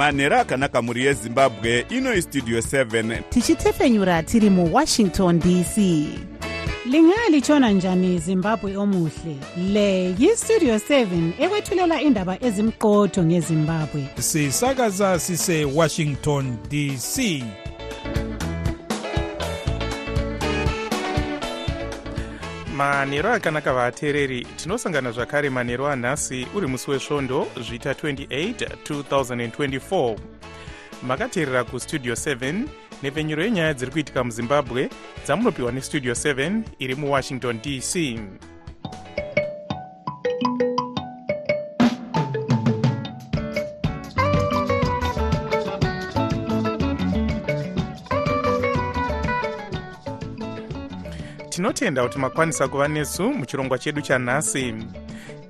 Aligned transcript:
manhero 0.00 0.40
akanaka 0.40 0.82
mhuri 0.82 1.04
yezimbabwe 1.04 1.86
ino 1.90 2.14
istudio 2.14 2.58
7 2.58 3.22
tichitefenyura 3.30 4.22
tiri 4.22 4.50
muwashington 4.50 5.38
dc 5.38 5.76
lingalitshona 6.90 7.70
njani 7.70 8.18
zimbabwe 8.18 8.76
omuhle? 8.76 9.36
Le 9.72 10.14
yistudio 10.18 10.76
7 10.76 11.32
ekwethulela 11.38 12.02
indaba 12.02 12.44
ezimqotho 12.44 13.24
ngezimbabwe. 13.24 14.06
Sisakaza 14.18 15.18
sisewashington 15.18 16.56
dc 16.70 17.44
manhero 22.80 23.32
akanaka 23.32 23.72
vateereri 23.72 24.46
tinosangana 24.56 25.12
zvakare 25.12 25.50
manhero 25.50 25.88
anhasi 25.88 26.46
uri 26.54 26.66
musi 26.66 26.90
wesvondo 26.90 27.46
zvita 27.60 27.92
28 27.92 28.66
2024 28.90 30.16
makateerera 31.02 31.64
kustudio 31.64 32.14
7 32.14 32.64
nepfenyuro 33.02 33.42
yenyaya 33.44 33.74
dziri 33.74 33.90
kuitika 33.90 34.24
muzimbabwe 34.24 34.88
dzamunopiwa 35.24 35.72
nestudio 35.72 36.12
7 36.12 36.62
iri 36.78 36.94
muwashington 36.94 37.60
dc 37.60 38.20
tinotenda 51.50 52.02
kuti 52.02 52.18
makwanisa 52.18 52.68
kuva 52.68 52.88
nesu 52.88 53.32
muchirongwa 53.32 53.78
chedu 53.78 54.00
chanhasi. 54.00 54.74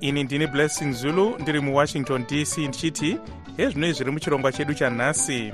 Ini 0.01 0.23
ndini 0.23 0.47
blessing 0.47 0.91
zulu 0.91 1.37
ndiri 1.39 1.59
muwashington 1.59 2.25
dc 2.27 2.57
ndichiti 2.57 3.17
hezvinoi 3.57 3.93
zviri 3.93 4.11
muchirongwa 4.11 4.51
chedu 4.51 4.73
chanhasi 4.73 5.53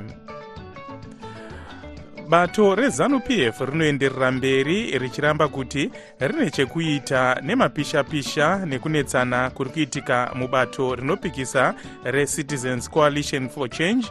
bato 2.28 2.76
rezanup 2.76 3.30
f 3.30 3.60
rinoenderera 3.62 4.32
mberi 4.32 5.00
richiramba 5.00 5.48
kuti 5.48 5.92
rine 6.20 6.50
chekuita 6.52 7.42
nemapisha-pisha 7.42 8.66
nekunetsana 8.66 9.50
kuri 9.50 9.70
kuitika 9.70 10.32
mubato 10.36 10.96
rinopikisa 10.96 11.74
recitizens 12.04 12.90
coalition 12.90 13.50
for 13.50 13.70
change. 13.70 14.08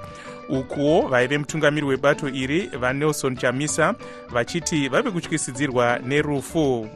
Ukuwo 0.48 1.08
vaive 1.08 1.38
mutungamiri 1.38 1.86
webato 1.86 2.28
iri 2.28 2.66
vanelson 2.80 3.36
chamisa 3.36 3.94
vachiti 4.30 4.88
vave 4.88 5.10
kutyisidzirwa 5.10 5.98
nerufu. 5.98 6.88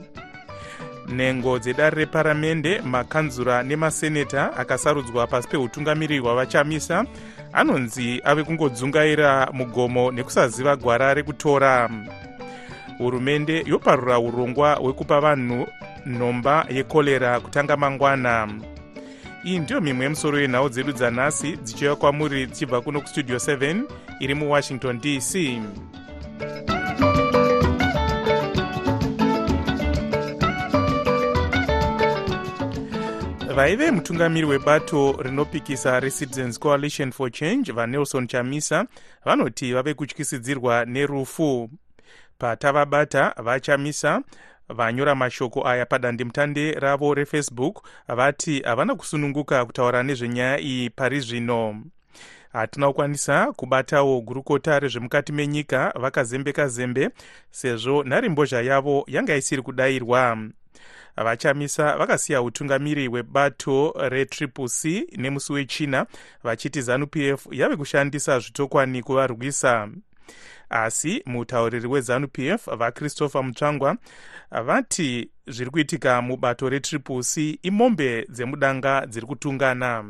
Nhengo 1.08 1.58
dzedare 1.58 1.96
reparamende 1.96 2.80
makanzura 2.80 3.62
nemaseneta 3.62 4.56
akasarudzwa 4.56 5.26
pasi 5.26 5.48
peutungamiri 5.48 6.18
hwavachamisa 6.18 7.04
anonzi 7.52 8.20
ave 8.24 8.44
kungodzungaira 8.44 9.48
mugomo 9.52 10.12
nekusaziva 10.12 10.76
gwara 10.76 11.14
rekutora. 11.14 11.90
Hurumende 12.98 13.64
yoparura 13.66 14.18
urongwa 14.18 14.74
hwekupa 14.74 15.20
vanhu 15.20 15.66
nhomba 16.06 16.66
yekorera 16.70 17.40
kutanga 17.40 17.76
mangwana. 17.76 18.48
Iyi 19.44 19.58
ndiyo 19.58 19.80
mimwe 19.80 20.04
yemusoro 20.04 20.40
yenhau 20.40 20.68
dzedu 20.68 20.92
dzanhasi 20.92 21.56
dzichiuya 21.56 21.96
kwamuri 21.96 22.46
dzichibva 22.46 22.80
kuno 22.80 23.00
kustudio 23.00 23.36
7 23.36 23.82
iri 24.20 24.34
muwashington 24.34 25.00
dc 25.00 25.60
vaive 33.60 33.90
mutungamiri 33.90 34.46
webato 34.46 35.16
rinopikisa 35.22 36.00
recitizens 36.00 36.58
coalition 36.58 37.12
for 37.12 37.30
change 37.30 37.72
vanelson 37.72 38.26
chamisa 38.26 38.86
vanoti 39.24 39.72
vave 39.72 39.94
kutyisidzirwa 39.94 40.84
nerufu. 40.84 41.70
Patavabata 42.38 43.34
vachamisa 43.42 44.22
vanyora 44.68 45.14
mashoko 45.14 45.68
aya 45.68 45.86
padandemutande 45.86 46.72
ravo 46.72 47.14
refacebook 47.14 47.82
vati 48.08 48.60
havana 48.60 48.94
kusununguka 48.94 49.64
kutaura 49.64 50.02
nezvenyaya 50.02 50.60
iyi 50.60 50.90
pari 50.90 51.20
zvino. 51.20 51.82
Hatina 52.52 52.86
kukwanisa 52.86 53.52
kubatawo 53.52 54.20
gurukota 54.20 54.78
rezvemukati 54.80 55.32
menyika 55.32 55.92
vakazembeka 56.00 56.68
zembe 56.68 57.10
sezvo 57.50 58.02
nharembozha 58.04 58.60
yavo 58.62 59.04
yanga 59.06 59.36
isiri 59.36 59.62
kudayirwa 59.62 60.38
vachamisa 61.16 61.96
vakasiya 61.96 62.42
utungamiri 62.42 63.06
hwebato 63.06 63.94
retriple 64.08 64.68
c 64.68 65.06
nemusi 65.16 65.52
wechina 65.52 66.06
vachiti 66.44 66.82
zanup 66.82 67.16
f 67.16 67.46
yave 67.50 67.76
kushandisa 67.76 68.38
zvitokwani 68.38 69.02
kuvarwisa. 69.02 69.88
Asi 70.70 71.22
mutauriri 71.26 71.88
wezanup 71.88 72.38
f 72.38 72.66
vachristopher 72.76 73.44
mutsvangwa 73.44 73.96
vati 74.64 75.30
zviri 75.46 75.70
kuitika 75.70 76.22
mubato 76.22 76.68
retriple 76.68 77.22
c 77.22 77.58
imombe 77.62 78.26
dzemudanga 78.30 79.06
dziri 79.06 79.26
kutungana 79.26 80.04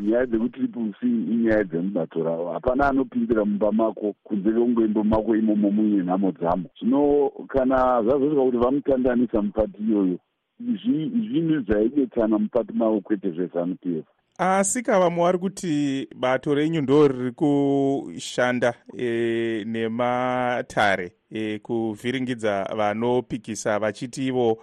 nyaya 0.00 0.26
dzekutriple 0.26 0.92
c 1.00 1.06
inyaya 1.06 1.64
dzemubato 1.64 2.22
ravo. 2.24 2.52
Hapana 2.52 2.88
anopindira 2.88 3.44
mumba 3.44 3.72
mako 3.72 4.14
kunze 4.24 4.50
kwekungoimba 4.50 5.04
mako 5.04 5.36
imomo 5.36 5.70
muine 5.70 6.02
nhamo 6.02 6.32
dzamo. 6.32 6.68
Zvino 6.80 7.30
kana 7.48 8.02
zvazosvika 8.02 8.42
kuti 8.42 8.56
vamutandanisa 8.56 9.42
mupati 9.42 9.82
iyoyo 9.82 10.18
zvinhu 10.60 11.60
zvaidetsana 11.60 12.38
mupati 12.38 12.72
mavo 12.72 13.00
kwete 13.00 13.30
zvezanup 13.30 13.86
f. 13.86 14.04
Asi 14.38 14.82
kavamwe 14.82 15.24
vari 15.24 15.38
kuti 15.38 16.08
bato 16.16 16.54
renyu 16.54 16.80
ndo 16.80 17.08
riri 17.08 17.32
kushanda 17.32 18.74
e, 18.98 19.64
nematare 19.66 21.12
e, 21.30 21.58
kuvhiringidza 21.58 22.68
vanopikisa 22.76 23.78
vachiti 23.78 24.26
ivo 24.26 24.58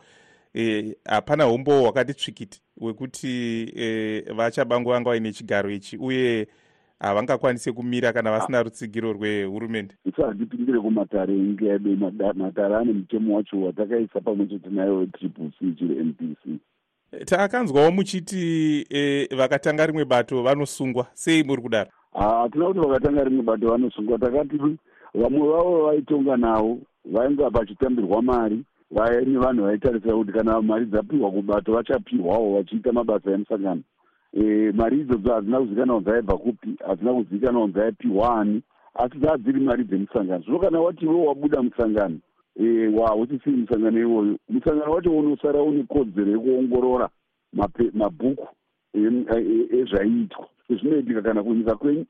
hapana 1.05 1.43
e, 1.45 1.51
umbo 1.51 1.81
hwakati 1.81 2.13
tsvikiti 2.13 2.61
hwekuti 2.79 3.27
e, 3.75 4.21
vachabango 4.35 4.91
vanga 4.91 5.09
vaine 5.09 5.33
chigaro 5.33 5.69
ichi 5.71 5.97
uye 5.97 6.47
havangakwanisi 6.99 7.71
kumira 7.71 8.13
kana 8.13 8.31
vasina 8.31 8.63
rutsigiro 8.63 9.13
rwehurumende. 9.13 9.95
Isi 10.05 10.21
handipindire 10.21 10.79
kumatare 10.79 11.33
inge 11.35 11.65
yabe 11.65 11.95
matare 12.35 12.75
ane 12.75 12.93
mutemo 12.93 13.35
wacho 13.35 13.61
watakaisa 13.61 14.21
pamwe 14.21 14.45
chete 14.47 14.69
nayo 14.69 14.97
wetriple 14.97 15.51
c. 15.59 15.75
Chiri 15.77 15.95
npc 16.03 16.59
taakanzwawo 17.25 17.91
muchiti 17.91 18.85
e, 18.89 19.27
vakatanga 19.35 19.85
rimwe 19.85 20.05
bato 20.05 20.43
vanosungwa 20.43 21.07
sei 21.13 21.43
muri 21.43 21.61
kudaro? 21.61 21.89
Hatina 22.13 22.65
kuti 22.65 22.79
vakatanga 22.79 23.23
rimwe 23.23 23.43
bato 23.43 23.67
vanosungwa. 23.69 24.19
Takati 24.19 24.57
vamwe 25.13 25.47
vavo 25.47 25.85
vaitonga 25.85 26.38
navo 26.38 26.79
vainga 27.05 27.51
pachitambirwa 27.51 28.21
mari 28.21 28.63
vaine 28.91 29.39
vanhu 29.39 29.63
vaitarisa 29.63 30.16
kuti 30.16 30.31
kana 30.31 30.61
mari 30.61 30.85
dzapiwa 30.85 31.31
kubato 31.31 31.73
vachapiwawo 31.73 32.55
vachiita 32.55 32.91
mabasa 32.91 33.31
emusangano. 33.31 33.81
E, 34.33 34.72
mari 34.72 35.00
idzodzo 35.00 35.33
hadzina 35.33 35.59
kuzivikanwa 35.59 36.01
dzaibva 36.01 36.38
kupi 36.38 36.69
hadzina 36.88 37.13
kuzivikanwa 37.13 37.67
dzaipiwa 37.67 38.39
ani 38.39 38.61
asi 38.94 39.17
dzaa 39.17 39.38
dziri 39.38 39.59
mari 39.59 39.83
dzemusangano. 39.83 40.44
Zvino 40.44 40.59
kana 40.59 40.79
watiwo 40.79 41.25
wabuda 41.25 41.61
musangano 41.63 42.19
hauchisiri 43.07 43.57
musangano 43.57 44.00
iwoyo 44.00 44.38
musangano 44.50 44.91
wacho 44.91 45.17
unosara 45.17 45.61
une 45.61 45.83
kodzero 45.83 46.31
yekuongorora 46.31 47.09
mabhuku 47.94 48.47
ezvaiitwa 49.71 50.47
zvinoitika 50.69 51.21
kana 51.21 51.44
kunyika 51.44 51.75
kwenyu 51.75 52.06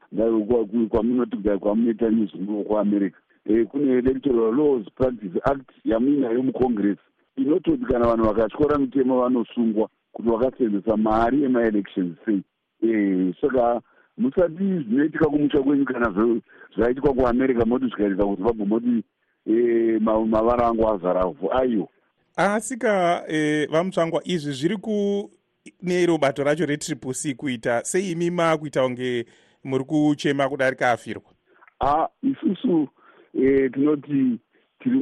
kwamunoti 0.89 1.37
kwamunoita 1.37 2.09
news 2.09 2.31
kuamerica 2.67 3.17
kune 3.45 3.91
electoral 3.91 4.55
laws 4.55 4.85
practice 4.95 5.39
act 5.43 5.69
yamuinayo 5.85 6.43
mucongress 6.43 6.97
inototi 7.37 7.85
kana 7.85 8.07
vanhu 8.07 8.25
vakatyora 8.25 8.77
mitemo 8.77 9.21
vanosungwa 9.21 9.89
kuti 10.11 10.29
vakasenzesa 10.29 10.97
mari 10.97 11.43
emaelections 11.43 12.17
sei. 12.25 12.43
Saka 13.41 13.81
musati 14.17 14.63
zvinoitika 14.63 15.25
kumusha 15.25 15.63
kwenyu 15.63 15.85
kana 15.85 16.39
zvaiitwa 16.75 17.13
kuamerica 17.13 17.65
moti 17.65 17.85
zvikaitika 17.85 18.25
kuzimbabwe 18.25 18.65
moti 18.65 19.03
mavara 19.99 20.67
angu 20.67 20.89
azaravhu 20.89 21.53
aiwo 21.53 21.89
asika 22.35 23.23
e, 23.27 23.65
vamutsvangwa 23.65 24.21
izvi 24.23 24.51
zviri 24.51 24.77
kunero 24.77 26.17
bato 26.17 26.43
racho 26.43 26.65
retriple 26.65 27.13
c 27.13 27.33
kuita 27.33 27.83
sei 27.83 28.11
imi 28.11 28.31
maakuita 28.31 28.83
kunge 28.83 29.25
muri 29.63 29.83
kuchema 29.83 30.49
kudarika 30.49 30.91
afirwa 30.91 31.23
a 31.79 32.07
isusu 32.23 32.81
e, 32.81 32.98
tinoti 33.73 34.39
tiri 34.79 34.99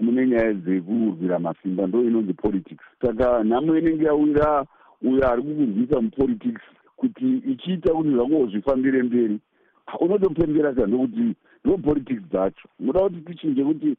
mune 0.00 0.26
nyaya 0.26 0.54
dzekurwira 0.54 1.38
masimba 1.38 1.86
ndo 1.86 2.04
inonzi 2.04 2.32
politics. 2.34 2.84
Saka 3.02 3.44
nhamo 3.44 3.78
inenge 3.78 4.04
yawira 4.04 4.64
uyo 5.02 5.30
ari 5.30 5.42
kukurwisa 5.42 6.00
mupolitics 6.00 6.62
kuti 6.96 7.36
ichiita 7.36 7.92
kuti 7.92 8.10
zvangowo 8.10 8.46
zvifambire 8.46 9.02
mberi. 9.02 9.38
Unotomupembera 10.00 10.74
sa 10.74 10.86
ndokuti 10.86 11.34
ndo 11.64 11.78
politics 11.78 12.22
dzacho. 12.30 12.68
Muda 12.80 13.00
kuti 13.00 13.20
tichinje 13.20 13.64
kuti 13.64 13.96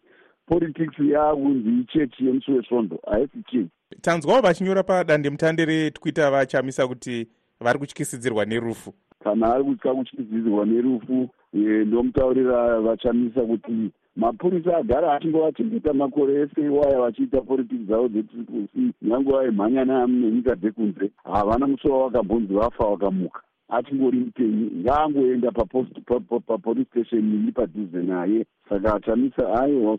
politics 0.50 1.00
yaakunzi 1.00 1.70
ichechi 1.82 2.26
yemusi 2.26 2.52
wesvondo 2.52 3.00
haisi 3.12 3.44
chechi 3.52 3.68
tanzwawo 4.02 4.42
vachinyora 4.42 4.84
padandemutande 4.84 5.66
retwitter 5.66 6.32
vachamisa 6.32 6.88
kuti 6.88 7.28
vari 7.60 7.80
kutyisidzirwa 7.80 8.46
nerufu 8.46 8.94
kana 9.24 9.54
ari 9.54 9.64
kutya 9.64 9.94
kutyidzidzirwa 9.94 10.66
nerufu 10.66 11.30
eh, 11.54 11.88
ndomutaurira 11.88 12.80
vachamisa 12.80 13.42
kuti 13.42 13.92
mapurisa 14.16 14.78
agara 14.78 15.14
achingovachengeta 15.14 15.94
makore 15.94 16.34
ese 16.42 16.62
iwaya 16.62 17.00
vachiita 17.00 17.42
politiki 17.42 17.84
dzavo 17.84 18.08
dzetriple 18.08 18.68
c 18.74 18.94
nyange 19.02 19.32
vaimhanya 19.32 19.86
nenyika 20.08 20.56
dzekunze 20.56 21.12
havana 21.24 21.68
musoro 21.68 22.00
wakambonzi 22.00 22.54
vafa 22.54 22.84
wakamuka 22.86 23.42
achingori 23.70 24.20
mupenyu 24.20 24.72
ngaangoenda 24.82 25.52
papolice 26.48 26.90
station 26.90 27.24
nini 27.24 27.52
padhuze 27.52 27.98
naye. 28.02 28.46
Saka 28.70 28.96
achamisa 28.96 29.62
aiwa 29.62 29.98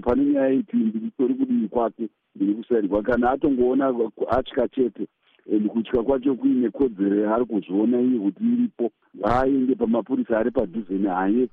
pane 0.00 0.24
nyaya 0.24 0.50
iti 0.50 0.76
ndiritori 0.76 1.34
kudii 1.34 1.68
kwake? 1.68 2.08
Ndiri 2.34 2.54
kusairwa 2.54 3.02
kana 3.02 3.30
atongoona 3.30 3.94
atya 4.28 4.68
chete 4.68 5.06
and 5.52 5.68
kutya 5.70 6.02
kwacho 6.02 6.34
kuine 6.34 6.70
kodzero 6.70 7.16
yaari 7.16 7.44
kuzviona 7.44 8.00
iye 8.00 8.18
kuti 8.18 8.44
iripo. 8.44 8.90
Ngaaende 9.18 9.74
pamapurisa 9.74 10.38
ari 10.38 10.50
padhuze 10.50 10.94
naye 10.94 11.48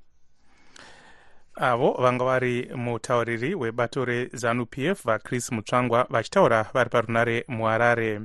avo 1.56 1.92
vanga 2.02 2.26
vari 2.26 2.68
mutauriri 2.76 3.56
webato 3.56 4.06
rezanup 4.06 4.78
f 4.78 5.04
vachris 5.06 5.52
mutsvangwa 5.52 6.08
vachitaura 6.10 6.66
vari 6.74 6.90
parunare 6.90 7.46
muharare. 7.48 8.22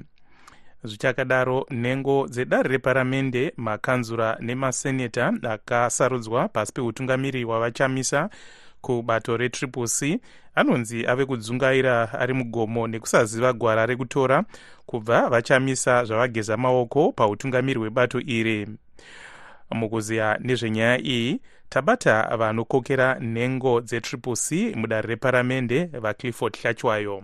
Zvichakadaro 0.85 1.67
nhengo 1.71 2.27
dzedare 2.29 2.69
reparamende 2.69 3.53
makanzura 3.57 4.37
nemaseneta 4.41 5.33
akasarudzwa 5.51 6.49
pasi 6.49 6.73
peutungamiri 6.73 7.43
hwavachamisa 7.45 8.31
kubato 8.81 9.37
retriple 9.37 9.87
c. 9.87 10.21
Anonzi 10.55 11.07
ave 11.07 11.25
kudzungaira 11.27 12.13
ari 12.13 12.35
mugomo 12.35 12.87
nekusaziva 12.87 13.53
gwara 13.53 13.87
rekutora 13.87 14.45
kubva 14.87 15.29
vachamisa 15.29 16.05
zvavageza 16.05 16.57
maoko 16.57 17.13
pautungamiri 17.13 17.79
hwebato 17.79 18.21
iri. 18.21 18.67
Mukuziya 19.71 20.39
nezvenyaya 20.41 20.99
iyi 20.99 21.41
tabata 21.69 22.37
vanokokera 22.37 23.19
nhengo 23.21 23.81
dzetriple 23.81 24.37
c 24.37 24.73
mudare 24.77 25.09
reparamende 25.09 25.85
vaclifford 25.85 26.57
hlachwayo. 26.59 27.23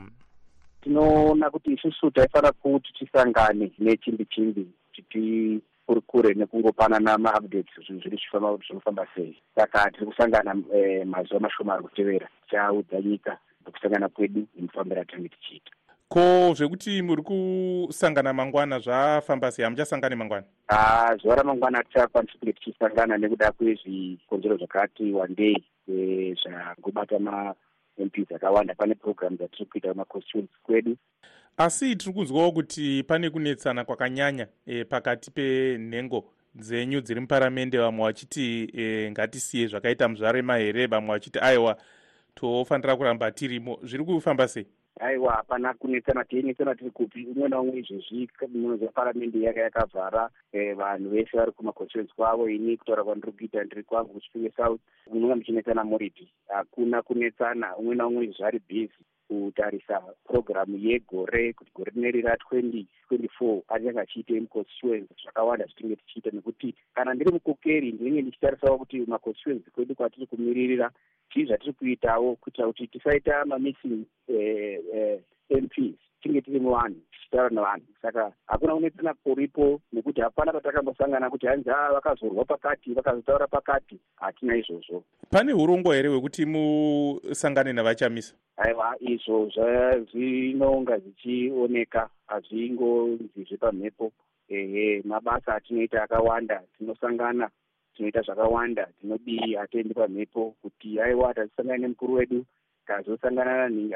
Tinoona 0.81 1.51
kuti 1.51 1.73
isusu 1.73 2.11
taifanira 2.11 2.53
kuti 2.53 2.93
tisangane 2.93 3.73
nechimbi 3.79 4.25
chimbi 4.25 4.67
kuti 4.95 5.61
kuri 5.87 6.01
kure 6.01 6.35
nekungopanana 6.35 7.19
maupdates 7.19 7.75
zvinhu 7.87 8.01
zviri 8.01 8.17
zvifamba 8.17 8.53
kuti 8.53 8.67
zvinofamba 8.67 9.07
sei. 9.15 9.43
Saka 9.55 9.91
tiri 9.91 10.07
kusangana 10.07 10.57
eh, 10.75 11.07
mazuva 11.07 11.41
mashoma 11.41 11.75
ari 11.75 11.83
kutevera. 11.83 12.29
Tichaudza 12.45 13.01
nyika 13.01 13.39
nekusangana 13.67 14.09
kwedu 14.09 14.47
nemufambiro 14.57 15.01
atinenge 15.01 15.29
tichiita. 15.29 15.71
Ko 16.09 16.55
zvekuti 16.55 17.03
muri 17.03 17.23
kusangana 17.23 18.33
mangwana 18.33 18.79
zvafamba 18.79 19.51
sei? 19.51 19.65
Hamuchasangani 19.65 20.17
mangwana. 20.17 20.47
Ah, 20.69 21.17
zuva 21.17 21.35
ramangwana 21.35 21.79
hatichakwanisi 21.79 22.39
kunge 22.39 22.53
tichisangana 22.53 23.19
nekuda 23.19 23.53
kwezvikonzero 23.53 24.57
zvakati 24.57 25.13
wandei 25.13 25.65
eh, 25.89 26.37
zvangobata 26.43 27.19
mamp 27.19 28.17
dzakawanda 28.29 28.75
pane 28.75 28.95
program 28.95 29.37
dzatiri 29.37 29.67
kuita 29.67 29.93
kumaconstituency 29.93 30.55
kwedu 30.63 30.97
asi 31.57 31.97
tiri 31.97 32.13
kunzwawo 32.15 32.53
kuti 32.53 33.03
pane 33.03 33.31
kunetsana 33.31 33.85
kwakanyanya 33.85 34.47
e, 34.67 34.85
pakati 34.85 35.31
penhengo 35.31 36.25
dzenyu 36.55 37.01
dziri 37.01 37.21
muparamende 37.21 37.79
vamwe 37.79 38.05
vachiti 38.05 38.71
e, 38.75 39.11
ngatisiye 39.11 39.67
zvakaita 39.67 40.09
muzvarema 40.09 40.57
here 40.57 40.87
vamwe 40.87 41.11
vachiti 41.11 41.39
aiwa 41.39 41.77
tofanira 42.35 42.97
kuramba 42.97 43.31
tirimo. 43.31 43.79
Zviri 43.83 44.05
kufamba 44.05 44.49
sei? 44.49 44.67
Aiwa 45.01 45.33
hapana 45.33 45.75
kunetsana 45.75 46.25
teinetsana 46.25 46.75
tiri 46.75 46.91
kupi 46.91 47.27
umwe 47.27 47.49
naumwe 47.49 47.79
izvezvi 47.79 48.29
munoziva 48.49 48.93
paramende 48.93 49.41
yaka 49.41 49.61
yakavhara 49.61 50.31
eh, 50.53 50.77
vanhu 50.77 51.11
vese 51.11 51.37
vari 51.37 51.53
kumaconstituency 51.53 52.15
kwavo. 52.17 52.49
Ini 52.49 52.77
kutaura 52.77 53.05
kwandiri 53.05 53.33
kuita 53.33 53.65
ndiri 53.65 53.83
kwangu 53.83 54.13
kuchipinge 54.13 54.53
south 54.57 54.81
munonga 55.13 55.37
muchinetsana 55.37 55.85
muripi 55.85 56.33
hakuna 56.49 57.03
kunetsana 57.03 57.77
umwe 57.77 57.95
naumwe 57.95 58.25
izvezvi 58.25 58.45
ari 58.45 58.59
bhizi 58.69 59.05
kutarisa 59.29 60.01
purogiramu 60.25 60.77
yegore 60.77 61.53
kuti 61.53 61.71
gore 61.75 61.93
rineri 61.95 62.23
ra20 62.23 62.85
24 63.11 63.63
achange 63.69 64.01
achiite 64.01 64.41
muconstituency 64.41 65.15
zvakawanda 65.23 65.65
zvitinge 65.65 65.97
tichiita 65.97 66.31
nekuti 66.31 66.75
kana 66.95 67.15
ndiri 67.15 67.33
mukokeri 67.33 67.93
ndinenge 67.93 68.23
ndichitarisawo 68.23 68.79
kuti 68.79 69.01
maconstituency 69.07 69.71
kwedu 69.71 69.95
kwatiri 69.95 70.27
kumiririra 70.27 70.91
chii 71.31 71.45
zvatiri 71.45 71.73
kuitawo 71.73 72.37
kuitira 72.37 72.67
kuti 72.67 72.87
tisaita 72.87 73.45
mamissing 73.45 74.05
tichitaura 77.45 77.51
nevanhu 77.51 77.87
saka 78.03 78.33
hakuna 78.47 78.75
kunetsana 78.75 79.15
kuripo 79.15 79.81
nekuti 79.93 80.21
hapana 80.21 80.53
patakambosangana 80.53 81.31
kuti 81.31 81.47
hanzi 81.47 81.71
a 81.71 81.93
vakazorwa 81.93 82.45
pakati 82.45 82.95
vakazotaura 82.95 83.47
pakati. 83.47 83.99
Hatina 84.17 84.57
izvozvo. 84.57 85.05
Pane 85.31 85.53
urongo 85.53 85.93
here 85.93 86.09
hwekuti 86.09 86.47
musangane 86.47 87.73
navachamisa 87.73 88.35
aiwa 88.57 88.97
izvo 89.01 89.51
zvinonga 90.13 90.99
zvichioneka. 90.99 92.09
Hazvingonzi 92.27 93.45
zvepamhepo. 93.49 94.13
Ehe 94.49 95.03
mabasa 95.05 95.55
atinoita 95.55 96.03
akawanda 96.03 96.63
tinosangana 96.79 97.51
tinoita 97.97 98.23
zvakawanda 98.23 98.89
tinodii 99.01 99.55
hatiendi 99.55 99.95
pamhepo 99.95 100.55
kuti 100.63 101.01
aiwa 101.01 101.35
tatisangane 101.35 101.79
nemukuru 101.79 102.15
wedu 102.15 102.45
tazosangana 102.87 103.57
nanhingi 103.57 103.95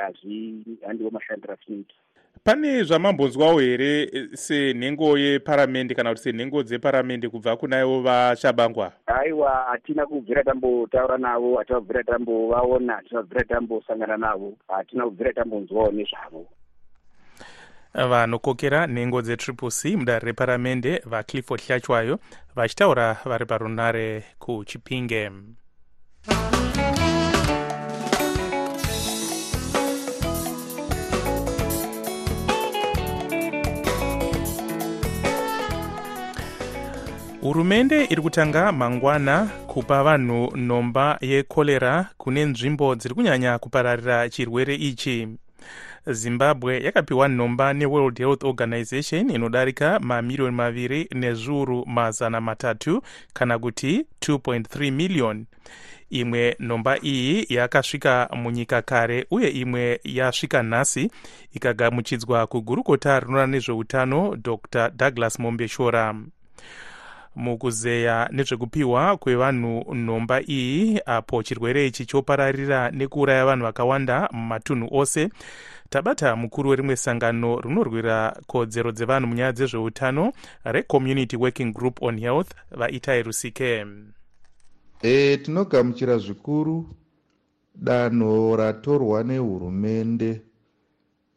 handiwo 0.87 1.11
mashandiro 1.11 1.55
atinoita 1.55 1.95
pane 2.45 2.83
zvamambonzwawo 2.83 3.59
here 3.59 4.11
senhengo 4.35 5.19
yeparamende 5.19 5.95
kana 5.95 6.11
kuti 6.11 6.23
senhengo 6.23 6.63
dzeparamende 6.63 7.29
kubva 7.29 7.57
kunaivo 7.57 8.01
vachabangwa 8.01 8.93
aiwa 9.07 9.51
hatina 9.51 10.07
kubvira 10.07 10.45
tambotaura 10.45 11.19
navo 11.19 11.57
hatina 11.57 11.81
kubvira 11.81 12.05
tambovaona 12.05 12.93
hatina 12.93 13.21
kubvira 13.21 13.45
tambosangana 13.45 14.17
navo 14.17 14.55
hatina 14.69 15.05
kubvira 15.05 15.33
tambonzwawo 15.33 15.93
nezvavo. 15.93 16.47
Vanokokera 17.95 18.87
nhengo 18.87 19.23
dzetriple 19.23 19.71
c 19.71 19.97
mudare 19.97 20.27
reparamende 20.27 21.03
vaclifford 21.05 21.61
hlachwayo 21.63 22.19
vachitaura 22.57 23.17
vari 23.25 23.47
parunare 23.47 24.25
kuchipinge 24.39 25.31
hurumende 37.49 38.05
iri 38.05 38.23
kutanga 38.23 38.73
mangwana 38.73 39.47
kupa 39.67 40.03
vanhu 40.03 40.57
nhomba 40.57 41.19
yekorera 41.21 42.07
kune 42.19 42.45
nzvimbo 42.45 42.95
dziri 42.95 43.15
kunyanya 43.15 43.59
kupararira 43.59 44.29
chirwere 44.29 44.75
ichi. 44.75 45.29
Zimbabwe 46.07 46.81
yakapiwa 46.83 47.29
nhomba 47.29 47.73
neworld 47.73 48.19
health 48.19 48.45
organization 48.45 49.31
inodarika 49.31 50.01
mamiriyoni 50.01 50.57
maviri 50.57 51.09
nezviuru 51.15 51.87
mazana 51.87 52.41
matatu 52.41 53.03
kana 53.33 53.59
kuti 53.59 54.05
2.3 54.21 54.91
miliyoni 54.91 55.47
imwe 56.11 56.57
nhomba 56.61 56.99
iyi 57.05 57.47
yakasvika 57.49 58.29
munyika 58.33 58.83
kare 58.83 59.27
uye 59.31 59.49
imwe 59.49 60.01
yasvika 60.05 60.63
nhasi 60.63 61.11
ikagamuchidzwa 61.53 62.47
kugurukota 62.47 63.21
rinoona 63.21 63.47
nezveutano 63.47 64.37
dr 64.37 64.91
douglas 64.91 65.39
mombeshora 65.39 66.15
mukuzeya 67.39 68.29
nezvekupiwa 68.33 69.17
kwevanhu 69.17 69.95
nhomba 69.95 70.43
iyi 70.43 71.01
apo 71.07 71.43
chirwere 71.43 71.87
ichi 71.87 72.07
chopararira 72.07 72.91
nekuuraya 72.91 73.47
vanhu 73.47 73.65
vakawanda 73.65 74.29
mumatunhu 74.33 74.89
ose. 74.91 75.29
Tabata 75.91 76.37
mukuru 76.37 76.71
werimwe 76.71 76.97
sangano 76.97 77.61
rinorwira 77.61 78.37
kodzero 78.47 78.93
dzevanhu 78.93 79.27
munyaya 79.29 79.53
dzezveutano 79.53 80.33
recommunity 80.65 81.37
working 81.37 81.73
group 81.73 82.03
on 82.03 82.19
health 82.21 82.51
vaitai 82.71 83.23
rusike. 83.23 83.87
E, 85.03 85.37
tinogamuchira 85.37 86.19
zvikuru 86.19 86.87
danho 87.75 88.57
ratorwa 88.57 89.25
nehurumende 89.25 90.43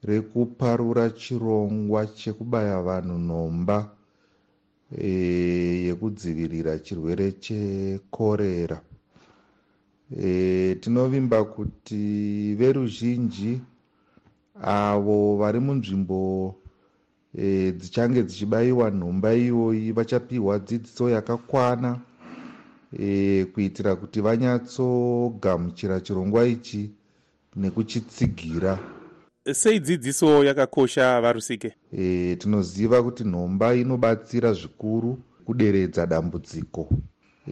rekuparura 0.03 1.09
chirongwa 1.09 2.05
chekubaya 2.05 2.81
vanhu 2.81 3.19
nhomba 3.19 3.89
e, 4.97 5.09
yekudzivirira 5.87 6.79
chirwere 6.79 7.31
chekorera. 7.39 8.81
E, 10.17 10.75
tinovimba 10.81 11.43
kuti 11.43 12.55
veruzhinji 12.59 13.61
avo 14.61 15.37
vari 15.39 15.59
munzvimbo 15.59 16.55
e, 17.37 17.71
dzichange 17.71 18.23
dzichibayiwa 18.23 18.91
nhomba 18.91 19.33
iyoyi 19.33 19.91
vachapiwa 19.91 20.59
dzidziso 20.59 21.09
yakakwana 21.09 21.99
e, 22.99 23.45
kuitira 23.53 23.95
kuti 23.95 24.21
vanyatsogamuchira 24.21 25.99
chirongwa 26.03 26.45
ichi 26.47 26.91
nekuchitsigira 27.55 28.79
sei 29.53 29.79
dzidziso 29.79 30.43
yakakosha 30.43 31.21
varusike? 31.21 31.73
E, 31.97 32.35
tinoziva 32.35 33.03
kuti 33.03 33.23
nhomba 33.23 33.75
inobatsira 33.75 34.53
zvikuru 34.53 35.17
kuderedza 35.45 36.05
dambudziko. 36.05 36.89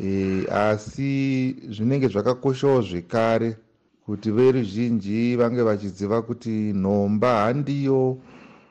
E, 0.03 0.43
asi 0.51 1.55
zvinenge 1.69 2.07
zvakakoshawo 2.07 2.81
zvekare 2.81 3.57
kuti 4.05 4.31
veruzhinji 4.31 5.35
vange 5.35 5.61
vachiziva 5.61 6.21
kuti 6.21 6.73
nhomba 6.73 7.41
handiyo 7.41 8.17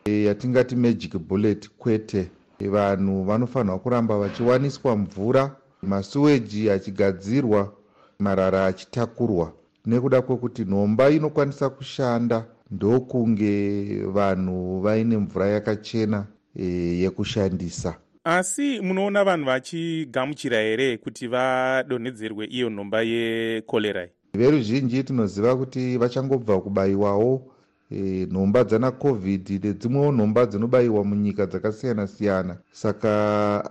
e, 0.04 0.24
yatingati 0.24 0.76
magic 0.76 1.18
bullet 1.18 1.70
kwete. 1.78 2.30
E, 2.58 2.68
vanhu 2.68 3.24
vanofanirwa 3.24 3.78
kuramba 3.78 4.18
vachiwaniswa 4.18 4.96
mvura 4.96 5.56
masuweji 5.82 6.70
achigadzirwa 6.70 7.72
marara 8.18 8.66
achitakurwa 8.66 9.52
nekuda 9.86 10.22
kwekuti 10.22 10.64
nhomba 10.64 11.10
inokwanisa 11.10 11.70
kushanda 11.70 12.44
ndokunge 12.70 13.86
vanhu 14.06 14.80
vaine 14.80 15.16
mvura 15.18 15.46
yakachena 15.46 16.26
e, 16.56 16.64
yekushandisa. 17.02 17.96
Asi 18.24 18.80
munoona 18.80 19.24
vanhu 19.24 19.46
vachigamuchira 19.46 20.60
here 20.60 20.96
kuti 20.98 21.28
vadonhedzerwe 21.28 22.46
iyo 22.46 22.70
nhomba 22.70 23.02
yekolerai 23.02 24.10
veruzhinji 24.34 25.04
tinoziva 25.04 25.56
kuti 25.56 25.98
vachangobva 25.98 26.60
kubayiwawo 26.60 27.52
e, 27.90 28.26
nhomba 28.30 28.64
dzanacovid 28.64 29.64
nedzimwewo 29.64 30.12
nhomba 30.12 30.46
dzinobayiwa 30.46 31.04
munyika 31.04 31.46
dzakasiyana 31.46 32.06
siyana. 32.06 32.56
Saka 32.72 33.10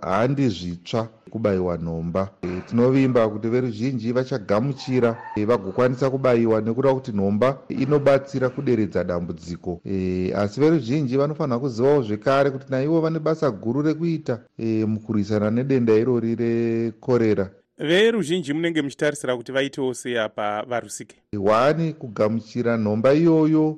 handi 0.02 0.50
zvitsva 0.50 1.10
kubayiwa 1.30 1.78
nhomba 1.78 2.30
e, 2.42 2.48
tinovimba 2.70 3.30
kuti 3.30 3.48
veruzhinji 3.48 4.12
vachagamuchira 4.12 5.18
e, 5.36 5.46
vagokwanisa 5.46 6.10
kubayiwa 6.10 6.62
nekuda 6.62 6.94
kuti 6.94 7.12
nhomba 7.12 7.58
inobatsira 7.70 8.50
kuderedza 8.50 9.04
dambudziko. 9.04 9.82
E, 9.86 10.34
asi 10.34 10.60
veruzhinji 10.60 11.18
vanofanira 11.18 11.60
kuzivawo 11.60 12.02
zvekare 12.02 12.52
kuti 12.52 12.66
naivo 12.70 13.02
vane 13.02 13.20
basa 13.20 13.52
guru 13.52 13.82
rekuita 13.82 14.40
e, 14.58 14.86
mukurwisana 14.86 15.52
nedenda 15.52 15.94
irori 15.94 16.36
rekorera 16.36 17.50
veruzhinji 17.78 18.54
munenge 18.54 18.82
muchitarisira 18.82 19.38
kuti 19.38 19.52
vaitewo 19.52 19.94
sei 19.94 20.18
apa 20.18 20.66
varusike? 20.70 21.16
Hwani 21.38 21.94
kugamuchira 21.94 22.78
nhomba 22.78 23.14
iyoyo 23.14 23.78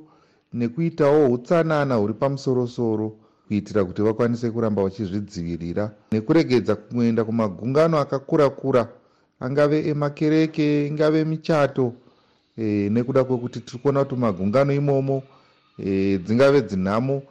nekuitawo 0.54 1.32
utsanana 1.32 1.96
huri 1.96 2.14
pamusorosoro 2.14 3.16
kuitira 3.48 3.86
kuti 3.86 4.02
vakwanise 4.02 4.52
kuramba 4.52 4.84
vachizvidzivirira 4.84 5.92
nekuregedza 6.12 6.76
kuenda 6.76 7.24
kumagungano 7.26 7.98
akakura 8.00 8.50
kura 8.50 8.88
angave 9.40 9.90
emakereke 9.90 10.88
ingave 10.88 11.26
michato 11.26 11.94
e, 12.58 12.90
nekuda 12.90 13.24
kwekuti 13.24 13.60
tiri 13.60 13.80
kuona 13.80 14.04
kuti 14.06 14.16
magungano 14.16 14.74
imomo 14.74 15.24
e, 15.86 16.18
dzingave 16.18 16.62
dzinhamo 16.62 17.22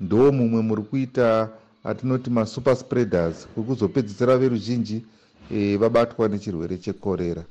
ndo 0.00 0.32
mumwe 0.32 0.62
muri 0.62 0.82
kuita 0.82 1.48
atinoti 1.84 2.30
masuper 2.30 2.76
spreaders 2.76 3.46
kuri 3.54 3.66
kuzopedzisira 3.66 4.38
veruzhinji 4.38 5.04
e, 5.50 5.76
vabatwa 5.76 6.28
nechirwere 6.28 6.78
chekorera 6.78 7.42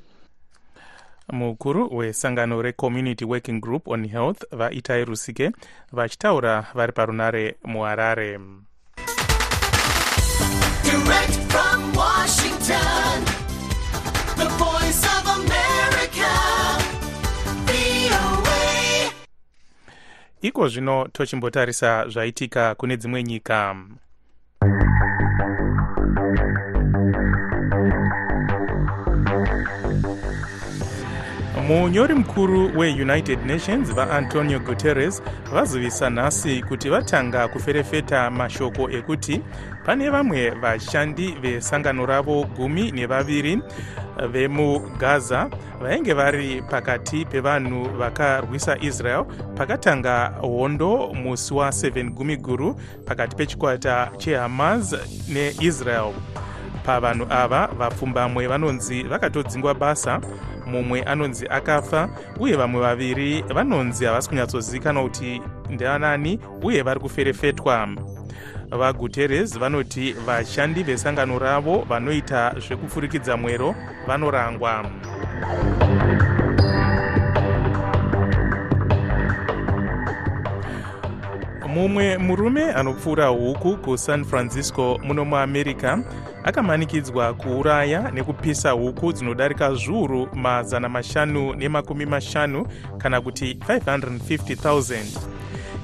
mukuru 1.32 1.96
wesangano 1.96 2.62
recommunity 2.62 3.24
working 3.24 3.60
group 3.60 3.88
on 3.88 4.08
health 4.08 4.44
vaitai 4.52 5.04
rusike 5.04 5.50
vachitaura 5.92 6.66
vari 6.74 6.92
parunare 6.92 7.54
muharare. 7.64 8.40
Iko 20.42 20.68
zvino 20.68 21.08
tochimbotarisa 21.12 22.08
zvaitika 22.08 22.74
kune 22.74 22.96
dzimwe 22.96 23.22
nyika 23.22 23.76
munyori 31.62 32.14
mukuru 32.14 32.78
weunited 32.78 33.46
nations 33.46 33.94
vaantonio 33.94 34.60
guterres 34.60 35.22
vazivisa 35.52 36.10
nhasi 36.10 36.62
kuti 36.62 36.88
vatanga 36.88 37.48
kuferefeta 37.48 38.30
mashoko 38.30 38.90
ekuti 38.90 39.40
pane 39.84 40.10
vamwe 40.10 40.50
vashandi 40.50 41.32
vesangano 41.42 42.06
ravo 42.06 42.44
gumi 42.44 42.90
nevaviri 42.90 43.62
vemugaza 44.32 45.50
vainge 45.82 46.12
vari 46.12 46.62
pakati 46.62 47.24
pevanhu 47.24 47.84
vakarwisa 47.98 48.78
israel 48.80 49.24
pakatanga 49.56 50.26
hondo 50.40 51.12
musi 51.14 51.54
wa7 51.54 52.10
gumi 52.10 52.36
guru 52.36 52.76
pakati 53.06 53.36
pechikwata 53.36 54.10
chehamas 54.18 54.94
neisrael. 55.28 56.12
Pavanhu 56.84 57.26
ava 57.30 57.66
vapfumbamwe 57.66 58.46
vanonzi 58.46 59.02
vakatodzingwa 59.02 59.74
basa 59.74 60.20
mumwe 60.66 61.02
anonzi 61.02 61.46
akafa 61.48 62.08
uye 62.40 62.56
vamwe 62.56 62.80
vaviri 62.80 63.42
vanonzi 63.42 64.04
havasi 64.04 64.28
kunyatsozivikanwa 64.28 65.02
kuti 65.02 65.42
ndeanani 65.70 66.38
uye 66.62 66.82
vari 66.82 67.00
kuferefetwa. 67.00 67.88
Vaguterres 68.70 69.58
vanoti 69.58 70.12
vashandi 70.12 70.82
vesangano 70.82 71.38
ravo 71.38 71.84
vanoita 71.88 72.54
zvekupfurikidza 72.58 73.36
mwero 73.36 73.74
vanorangwa. 74.06 74.84
Mumwe 81.74 82.18
murume 82.18 82.72
anopfuura 82.72 83.26
huku 83.26 83.76
kusan 83.76 84.24
francisco 84.24 85.00
muno 85.02 85.24
muamerica 85.24 85.98
akamanikidzwa 86.44 87.34
kuuraya 87.34 88.10
nekupisa 88.10 88.70
huku 88.70 89.12
dzinodarika 89.12 89.74
zviuru 89.74 90.28
mazana 90.34 90.88
mashanu 90.88 91.54
nemakumi 91.54 92.06
mashanu 92.06 92.66
kana 92.98 93.20
kuti 93.20 93.58
550000 93.68 95.34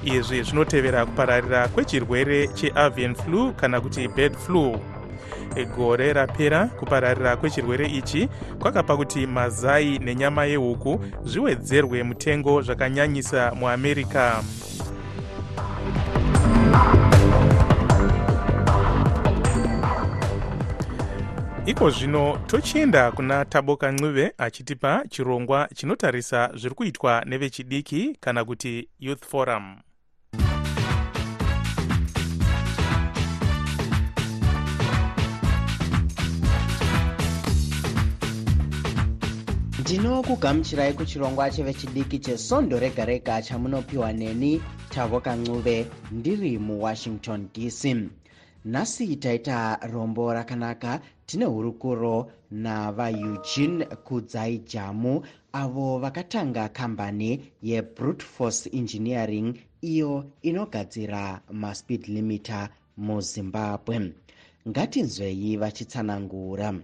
izvi 0.05 0.43
zvinotevera 0.43 1.07
kupararira 1.07 1.69
kwechirwere 1.69 2.49
cheavian 2.49 3.15
flu 3.15 3.53
kana 3.53 3.81
kuti 3.81 4.09
bed 4.09 4.37
flu. 4.37 4.81
Gore 5.77 6.13
rapera 6.13 6.67
kupararira 6.67 7.37
kwechirwere 7.37 7.87
ichi 7.87 8.29
kwakapa 8.59 8.97
kuti 8.97 9.27
mazai 9.27 9.99
nenyama 9.99 10.45
yehuku 10.45 11.01
zviwedzerwe 11.25 12.03
mutengo 12.03 12.63
zvakanyanyisa 12.63 13.53
muamerica 13.55 14.43
iko 21.71 21.91
zvino 21.91 22.39
tochienda 22.47 23.13
kuna 23.13 23.45
taboka 23.45 23.93
ncube 23.93 24.33
achitipa 24.39 25.05
chirongwa 25.09 25.69
chinotarisa 25.75 26.51
zviri 26.57 26.75
kuitwa 26.75 27.25
nevechidiki 27.27 28.17
kana 28.21 28.45
kuti 28.45 28.89
youth 28.99 29.25
forum. 29.27 29.77
Ndinokugamuchirai 39.81 40.93
kuchirongwa 40.93 41.51
chevechidiki 41.51 42.19
chesondo 42.19 42.79
rega 42.79 43.05
rega 43.05 43.43
chamunopiwa 43.43 44.13
neni 44.13 44.63
tavoka 44.89 45.37
ncube 45.37 45.87
ndiri 46.11 46.59
muwashington 46.59 47.49
dc 47.55 47.97
nhasi 48.65 49.17
taita 49.17 49.79
rombo 49.93 50.33
rakanaka 50.35 51.01
tine 51.27 51.45
hurukuro 51.45 52.31
navaeugene 52.51 53.85
kudzai 53.85 54.59
jamu 54.59 55.23
avo 55.53 55.99
vakatanga 55.99 56.69
kambani 56.69 57.41
yebrute 57.63 58.25
force 58.25 58.71
engineering 58.73 59.55
iyo 59.81 60.25
inogadzira 60.43 61.41
maspeed 61.53 62.07
limiter 62.09 62.69
muzimbabwe. 62.97 64.13
Ngatinzwei 64.69 65.57
vachitsanangura. 65.57 66.75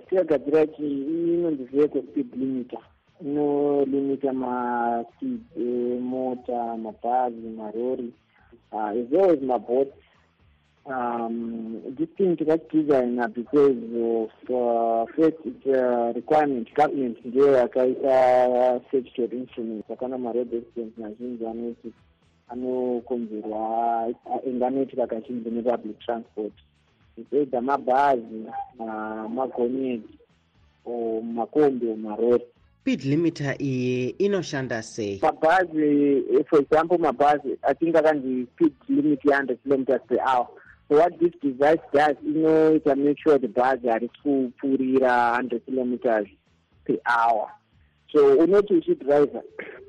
Chitiyagadzira 0.00 0.66
chi 0.66 0.86
inonzi 1.34 1.64
vehicle 1.64 2.02
speed 2.02 2.34
limiter. 2.34 2.80
Inolimita 3.20 4.32
maspeed 4.32 5.40
emota 5.56 6.76
mabhazi 6.76 7.48
marori 7.58 8.12
as 8.72 8.96
well 9.10 9.30
as 9.30 9.40
mabhoti 9.42 9.92
um, 10.86 11.82
this 11.98 12.08
thing 12.16 12.36
takachidesigna 12.36 13.32
because 13.34 13.76
of 13.94 14.30
uh, 14.50 15.04
first 15.14 15.36
its 15.44 15.66
uh, 15.66 16.12
requirement. 16.14 16.68
Government 16.74 17.18
ndiyo 17.24 17.52
yakaita 17.52 18.80
statutory 18.88 19.38
instrument 19.38 19.90
akana 19.90 20.18
maroad 20.18 20.54
accident 20.54 20.98
mazhinji 20.98 21.46
anoti 21.46 21.92
anokonzerwa 22.48 24.14
enge 24.46 24.66
anoitika 24.66 25.06
kazhinji 25.06 25.50
nepublic 25.50 25.98
transport. 25.98 26.52
Zvoedza 27.30 27.60
mabhazi 27.60 28.46
magonyeti 29.34 30.18
o 30.86 31.20
makombi 31.22 31.86
marori. 31.94 32.44
Speed 32.80 33.04
limiter 33.04 33.56
iyi 33.62 34.08
inoshanda 34.08 34.82
sei? 34.82 35.18
Mabhazi 35.22 36.22
for 36.48 36.60
example 36.60 36.98
mabhazi 36.98 37.58
atinga 37.62 38.02
kanzi 38.02 38.46
speed 38.54 38.72
limit 38.88 39.24
ye100 39.24 39.56
kilometers 39.62 40.00
per 40.08 40.18
hour 40.20 40.48
what 40.90 41.18
this 41.20 41.32
device 41.42 41.80
does 41.92 42.16
inoita 42.26 42.96
make 42.96 43.18
sure 43.22 43.38
kuti 43.38 43.48
bhazi 43.48 43.88
harisi 43.88 44.20
kupfuurira 44.22 45.36
hundred 45.36 45.64
kilometers 45.64 46.28
per 46.84 46.96
hour. 47.06 47.48
So 48.12 48.36
unoti 48.38 48.74
uchidriver 48.74 49.42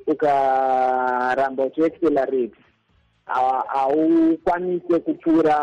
ukaramba 0.07 1.65
uchiaccelerate 1.65 2.55
haukwanise 3.25 4.99
kupfuura 4.99 5.55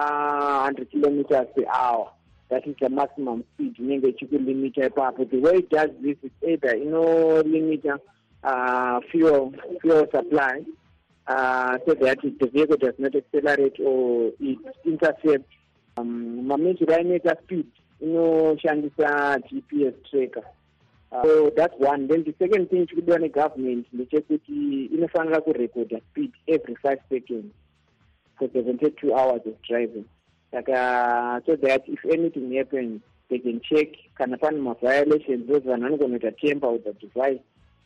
hundred 0.64 0.88
kilometers 0.90 1.48
per 1.54 1.64
hour. 1.66 2.10
That 2.50 2.66
is 2.66 2.76
the 2.80 2.88
maximum 2.88 3.44
speed. 3.54 3.78
Inenge 3.78 4.08
ichikulimita 4.08 4.86
ipapo 4.86 5.24
the 5.24 5.36
way 5.36 5.58
it 5.58 5.70
does 5.70 5.90
this 6.02 6.16
is 6.22 6.32
either 6.48 6.76
you 6.76 6.90
know, 6.90 7.42
uh, 8.42 9.00
fuel, 9.10 9.52
fuel 9.82 10.06
supply 10.10 10.64
uh, 11.28 11.78
so 11.86 11.94
that 11.94 12.18
the 12.22 12.46
vehicle 12.46 12.76
does 12.76 12.94
not 12.98 13.14
accelerate 13.14 13.78
or 13.84 14.32
it 14.40 14.58
intercepts. 14.84 15.54
Um, 15.98 16.46
mamejuru 16.46 16.94
ainoita 16.94 17.36
speed 17.42 17.66
inoshandisa 18.02 19.38
gps 19.48 19.94
tracker. 20.10 20.44
Uh, 21.10 21.22
so 21.24 21.52
that's 21.56 21.74
one. 21.78 22.06
Then 22.06 22.24
the 22.24 22.34
second 22.38 22.70
thing 22.70 22.86
chikudiwa 22.86 23.18
negovernment 23.18 23.86
ndechekuti 23.92 24.84
inofanira 24.84 25.40
kurecorda 25.40 26.00
speed 26.10 26.32
every 26.46 26.76
five 26.76 27.00
seconds 27.08 27.52
for 28.38 28.48
seventy 28.52 28.90
two 28.90 29.14
hours 29.14 29.42
of 29.46 29.62
driving. 29.68 30.04
Saka 30.50 31.42
so 31.46 31.56
that 31.56 31.82
if 31.88 32.04
anything 32.04 32.56
happens 32.56 33.00
they 33.28 33.38
can 33.38 33.60
check 33.60 33.88
kana 34.14 34.38
pane 34.38 34.60
maviolations 34.60 35.46
those 35.46 35.64
vanhu 35.68 35.96
vanogona 35.96 36.18
kuita 36.18 36.32
temper 36.40 36.70
with 36.70 36.84
the 36.84 36.92
device 36.92 37.40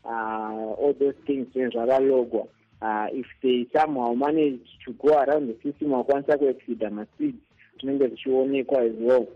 uh, 0.05 0.73
all 0.79 0.95
those 0.99 1.17
things 1.27 1.47
zvakalogwa 1.55 2.47
uh, 2.83 3.07
if 3.13 3.27
they 3.43 3.67
somehow 3.73 4.15
manage 4.15 4.67
to 4.85 4.93
go 4.93 5.19
around 5.19 5.47
the 5.47 5.55
system 5.63 5.91
vakwanisa 5.91 6.39
kuexida 6.39 6.91
maspeed 6.91 7.35
zvinenge 7.81 8.09
zvichionekwa 8.09 8.83
as 8.83 8.93
well. 9.01 9.27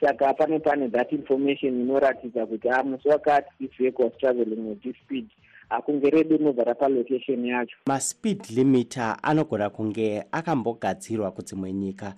Saka 0.00 0.34
pane 0.34 0.58
pane 0.58 0.88
that 0.88 1.12
information 1.12 1.80
inoratidza 1.80 2.46
kuti 2.46 2.68
a 2.68 2.78
ah, 2.78 2.82
musi 2.82 3.08
wakati 3.08 3.48
this 3.60 3.70
vehicle 3.78 4.04
was 4.04 4.12
traveling 4.20 4.68
with 4.68 4.82
this 4.82 4.96
speed 5.04 5.28
akunge 5.70 6.10
redu 6.10 6.36
rinobva 6.36 6.64
rapa 6.64 6.88
location 6.88 7.46
yacho. 7.46 7.76
Maspeed 7.86 8.50
limiter 8.50 9.16
anogona 9.22 9.70
kunge 9.70 10.24
akambogadzirwa 10.32 11.30
kudzimwe 11.30 11.72
nyika 11.72 12.14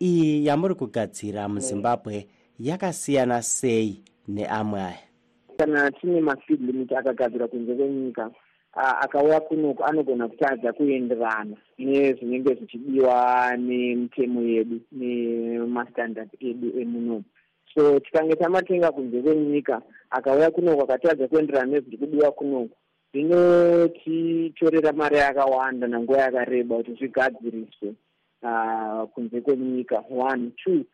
iyi 0.00 0.46
yamuri 0.46 0.74
kugadzira 0.74 1.48
muzimbabwe 1.48 2.26
yakasiyana 2.60 3.42
sei 3.42 4.02
neamwe 4.28 4.80
aya 4.80 4.98
kana 5.56 5.90
tine 5.90 6.20
maspeed 6.20 6.60
limiter 6.60 6.98
akagadzirwa 6.98 7.48
kunze 7.48 7.74
kwenyika 7.74 8.30
akauya 8.76 9.40
kunoku 9.40 9.84
anogona 9.84 10.28
kutadza 10.28 10.72
kuenderana 10.72 11.56
nezvinenge 11.78 12.54
zvichidiwa 12.54 13.56
nemitemo 13.56 14.40
yedu 14.42 14.80
nemastandard 14.92 16.30
edu 16.40 16.80
emunomu 16.80 17.24
so 17.74 18.00
tikange 18.00 18.34
tamatenga 18.36 18.92
kunze 18.92 19.22
kwenyika 19.22 19.82
akauya 20.10 20.50
kunoku 20.50 20.82
akatadza 20.82 21.28
kuenderana 21.28 21.70
nezviri 21.72 21.98
kudiwa 21.98 22.32
kunoku 22.32 22.76
zvinotitorera 23.12 24.92
mari 24.92 25.16
yakawanda 25.16 25.86
nanguva 25.86 26.20
yakareba 26.20 26.76
kuti 26.76 26.92
zvigadziriswe 26.98 27.94
kunze 29.12 29.40
kwenyika. 29.40 30.04
One 30.10 30.50
two 30.56 30.84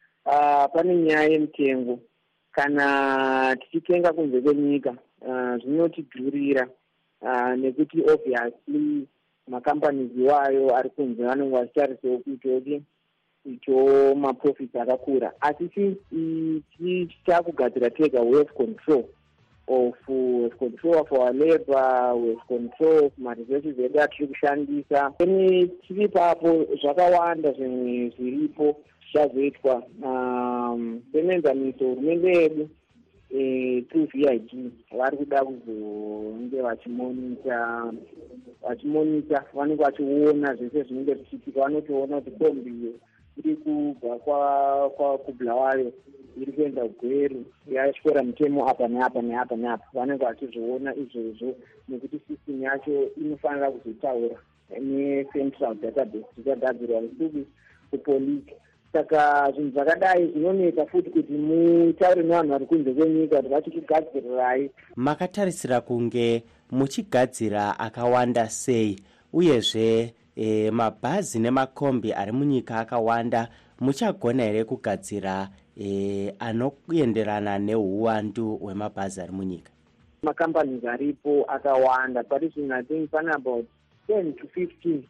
pane 0.73 0.97
nyaya 0.97 1.29
yemutengo. 1.31 1.99
Kana 2.53 3.57
tichitenga 3.57 4.13
kunze 4.13 4.41
kwenyika 4.41 4.95
zvinotidhurira 5.63 6.67
uh, 6.67 6.73
nekuti 7.57 8.03
obviously 8.13 9.07
macompanies 9.49 10.11
iwayo 10.17 10.77
ari 10.77 10.91
kunze 10.91 11.23
vanenge 11.23 11.57
vachitarisawo 11.57 12.19
kuitoti 12.19 12.83
ito 13.45 14.15
maprofits 14.15 14.77
akakura. 14.77 15.33
Asi 15.41 15.69
tichakugadzira 16.79 17.91
tega 17.91 18.21
wealth 18.21 18.55
control 18.55 19.05
of 19.69 19.95
wealth 20.09 20.59
control 20.59 20.99
of 21.01 21.13
our 21.13 21.33
labor 21.33 22.15
wealth 22.15 22.47
control 22.49 23.07
of 23.07 23.13
maresources 23.19 23.79
edu 23.79 24.01
atiri 24.01 24.29
kushandisa. 24.29 25.13
Ene 25.19 25.67
tiri 25.67 26.09
papo 26.09 26.67
zvakawanda 26.83 27.53
zvimwe 27.53 28.13
zviripo 28.17 28.77
zvichazoitwa 29.13 29.83
um, 30.03 31.03
senenzaniso 31.13 31.85
hurumende 31.85 32.33
yedu 32.33 32.69
through 33.33 34.09
v 34.13 34.29
i 34.29 34.39
g 34.39 34.71
vari 34.99 35.17
kuda 35.17 35.45
kuzonge 35.45 36.63
vachimonita 36.63 37.93
vachimonita 38.63 39.45
vanenge 39.55 39.83
vachiona 39.83 40.55
zvese 40.55 40.83
zvinenge 40.83 41.15
zvichiitika 41.15 41.61
vanotoona 41.61 42.21
kuti 42.21 42.39
kombi 42.39 42.93
iri 43.39 43.57
kubva 43.57 44.19
kubulawayo 45.25 45.93
iri 46.41 46.53
kuenda 46.53 46.83
kugweru 46.83 47.45
yasvora 47.71 48.23
mutemo 48.23 48.69
apa 48.69 48.89
neapa 48.89 49.23
neapa 49.23 49.57
neapa. 49.57 49.85
Vanenge 49.95 50.25
vachizviona 50.25 50.95
izvozvo 50.97 51.55
nekuti 51.89 52.21
system 52.29 52.63
yacho 52.63 53.11
inofanira 53.17 53.71
kuzotaura 53.71 54.37
necentral 54.81 55.75
database 55.75 56.27
zvichagadzirwa 56.37 57.01
rusuku 57.01 57.47
kupolisi 57.91 58.53
saka 58.93 59.53
zvinhu 59.53 59.71
zvakadai 59.71 60.33
zvinoneta 60.33 60.87
futi 60.87 61.11
kuti 61.11 61.33
mutaure 61.33 62.23
nevanhu 62.23 62.49
vari 62.49 62.67
kunze 62.67 62.95
kwenyika 62.95 63.37
kuti 63.37 63.49
vachikugadzirirai 63.49 64.71
makatarisira 64.97 65.81
kunge 65.81 66.45
muchigadzira 66.71 67.79
akawanda 67.79 68.49
sei 68.49 68.97
uyezve 69.33 70.15
e, 70.37 70.71
mabhazi 70.71 71.39
nemakombi 71.39 72.13
ari 72.13 72.33
munyika 72.33 72.79
akawanda 72.79 73.49
muchagona 73.81 74.43
here 74.43 74.65
kugadzira 74.65 75.49
e, 75.77 76.35
anoenderana 76.39 77.59
neuwandu 77.59 78.57
hwemabhazi 78.57 79.21
ari 79.21 79.33
munyika? 79.33 79.71
Makampanisi 80.23 80.89
aripo 80.89 81.45
akawanda. 81.49 82.23
Parizvino 82.23 82.75
i 82.75 82.83
think 82.83 83.11
pane 83.11 83.31
about 83.31 83.67
ten 84.07 84.35
to 84.35 84.47
fifteen 84.55 85.05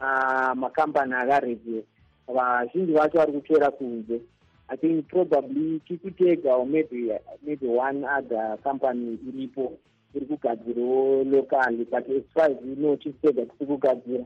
uh, 0.00 0.54
makampani 0.54 1.14
akarevhera 1.14 1.82
vazhinji 2.28 2.92
vacho 2.92 3.18
vari 3.18 3.32
kutora 3.32 3.70
kunze. 3.70 4.20
I 4.68 4.76
think 4.76 5.08
probably 5.08 5.80
tikutega 5.88 6.46
or 6.46 6.66
maybe 6.66 7.12
maybe 7.44 7.66
one 7.66 8.04
other 8.04 8.58
company 8.62 9.18
iripo 9.28 9.72
iri 10.14 10.26
kugadzirawo 10.26 11.24
locally 11.24 11.84
but 11.90 12.08
as 12.08 12.22
far 12.34 12.50
as 12.50 12.56
ino 12.62 12.96
tikutega 12.96 13.46
tiri 13.46 13.66
kugadzira 13.66 14.24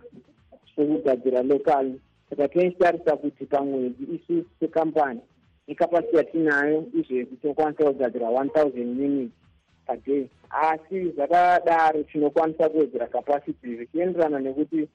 tiri 0.77 0.89
kugadzira 0.89 1.43
locally 1.43 2.01
saka 2.31 2.49
tinochitarisa 2.49 3.17
kuti 3.17 3.47
pamwedzi 3.47 4.05
isusu 4.15 4.47
secompany 4.61 5.21
nekapasiti 5.69 6.17
yatinayo 6.17 6.85
izvezvi 6.95 7.37
tinokwanisa 7.37 7.85
kugadzira 7.85 8.29
one 8.29 8.51
thousand 8.51 9.01
units 9.01 9.33
paday 9.87 10.29
asi 10.51 11.11
zvakadaro 11.11 12.03
tinokwanisa 12.03 12.69
kuwedzera 12.69 13.07
kapasiti 13.07 13.77
zvichienderana 13.77 14.39
nekuti 14.39 14.89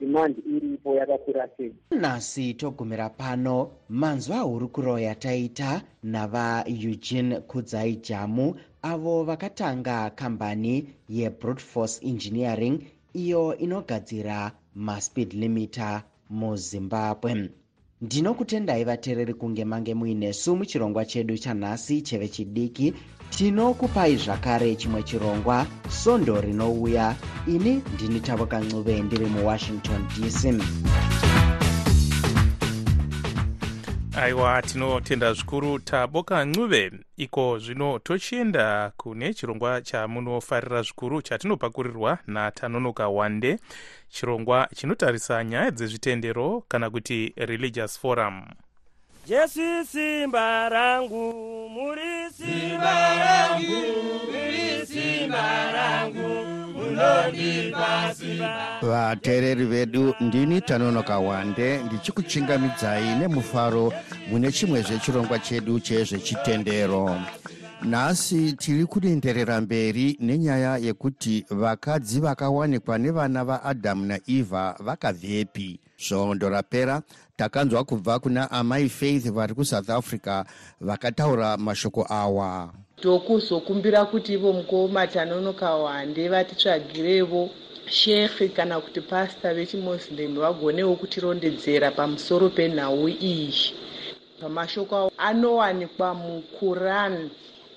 demand 0.00 0.36
iripo 0.46 0.94
yakakura 0.94 1.48
sei? 1.56 1.72
Nhasi 1.90 2.54
togumira 2.54 3.08
pano 3.10 3.70
manzwa 3.88 4.38
huru 4.38 4.68
kuroya 4.68 5.14
taita 5.14 5.82
navaeugene 6.02 7.40
kudzai 7.40 7.96
jamu 7.96 8.54
avo 8.82 9.24
vakatanga 9.24 10.10
kambani 10.10 10.86
yebrotforce 11.08 12.06
engineering 12.06 12.82
iyo 13.14 13.56
inogadzira 13.56 14.52
maspeed 14.74 15.32
limiter 15.32 16.02
muzimbabwe. 16.30 17.50
Ndinokutendai 18.00 18.84
vateereri 18.84 19.34
kunge 19.34 19.64
mange 19.64 19.94
muinesu 19.94 20.56
muchirongwa 20.56 21.04
chedu 21.04 21.38
chanhasi 21.38 22.02
chevechidiki 22.02 22.94
tinokupai 23.30 24.16
zvakare 24.16 24.76
chimwe 24.76 25.02
chirongwa 25.02 25.66
sondo 25.88 26.40
rinouya. 26.40 27.16
Ini 27.46 27.82
ndini 27.94 28.20
tavoka 28.20 28.60
ncube 28.60 29.00
ndiri 29.00 29.26
muwashington 29.26 30.06
dc 30.08 30.62
aiwa 34.20 34.62
tinotenda 34.62 35.32
zvikuru 35.32 35.78
taboka 35.78 36.44
ncube 36.44 36.92
iko 37.16 37.58
zvino 37.58 37.98
tochienda 37.98 38.92
kune 38.96 39.34
chirongwa 39.34 39.82
chamunofarira 39.82 40.82
zvikuru 40.82 41.22
chatinopakurirwa 41.22 42.18
natanonoka 42.26 43.08
wande. 43.08 43.58
Chirongwa 44.08 44.68
chinotarisa 44.74 45.44
nyaya 45.44 45.70
dzezvitendero 45.70 46.64
kana 46.68 46.90
kuti 46.90 47.32
religious 47.36 47.98
forum 47.98 48.42
jesu 49.26 49.84
simba 49.92 50.68
rangu 50.68 51.32
muri 51.70 52.30
simba 52.36 52.94
rangu 53.22 53.80
muri 54.32 54.86
simba 54.86 55.72
rangu 55.72 56.30
vateereri 58.82 59.64
vedu 59.64 60.14
ndini 60.20 60.60
tanonoka 60.60 61.18
wande 61.18 61.78
ndichikuchingamidzai 61.82 63.14
nemufaro 63.18 63.92
mune 64.30 64.52
chimwezve 64.52 64.98
chirongwa 64.98 65.38
chedu 65.38 65.80
chezvechitendero. 65.80 67.20
Nhasi 67.82 68.52
tiri 68.52 68.84
kurinderera 68.86 69.60
mberi 69.60 70.16
nenyaya 70.20 70.76
yekuti 70.78 71.44
vakadzi 71.50 72.20
vakawanikwa 72.20 72.98
nevana 72.98 73.44
vaadhamu 73.44 74.06
naivha 74.06 74.76
vakabvepi 74.80 75.80
svondo 75.96 76.48
rapera 76.48 77.02
takanzwa 77.40 77.84
kubva 77.84 78.18
kuna 78.18 78.50
amai 78.50 78.88
faith 78.88 79.30
vari 79.32 79.54
kusouth 79.54 79.90
africa 79.90 80.44
vakataura 80.80 81.56
mashoko 81.56 82.06
awa. 82.08 82.72
Ndokuzokumbira 82.98 84.04
kuti 84.04 84.32
ivo 84.32 84.52
mukoma 84.52 85.06
tanonoka 85.06 85.74
wande 85.74 86.28
vatitsvagirevo 86.28 87.50
shekhi 87.86 88.48
kana 88.48 88.80
kuti 88.80 89.00
pasta 89.00 89.54
vechimuslim 89.54 90.36
vagonewo 90.36 90.96
kutirondedzera 90.96 91.90
pamusoro 91.90 92.48
penhau 92.50 93.08
iyi. 93.08 93.72
Pamashoko 94.40 94.96
avo 94.96 95.12
anowanikwa 95.18 96.14
muquran 96.14 97.30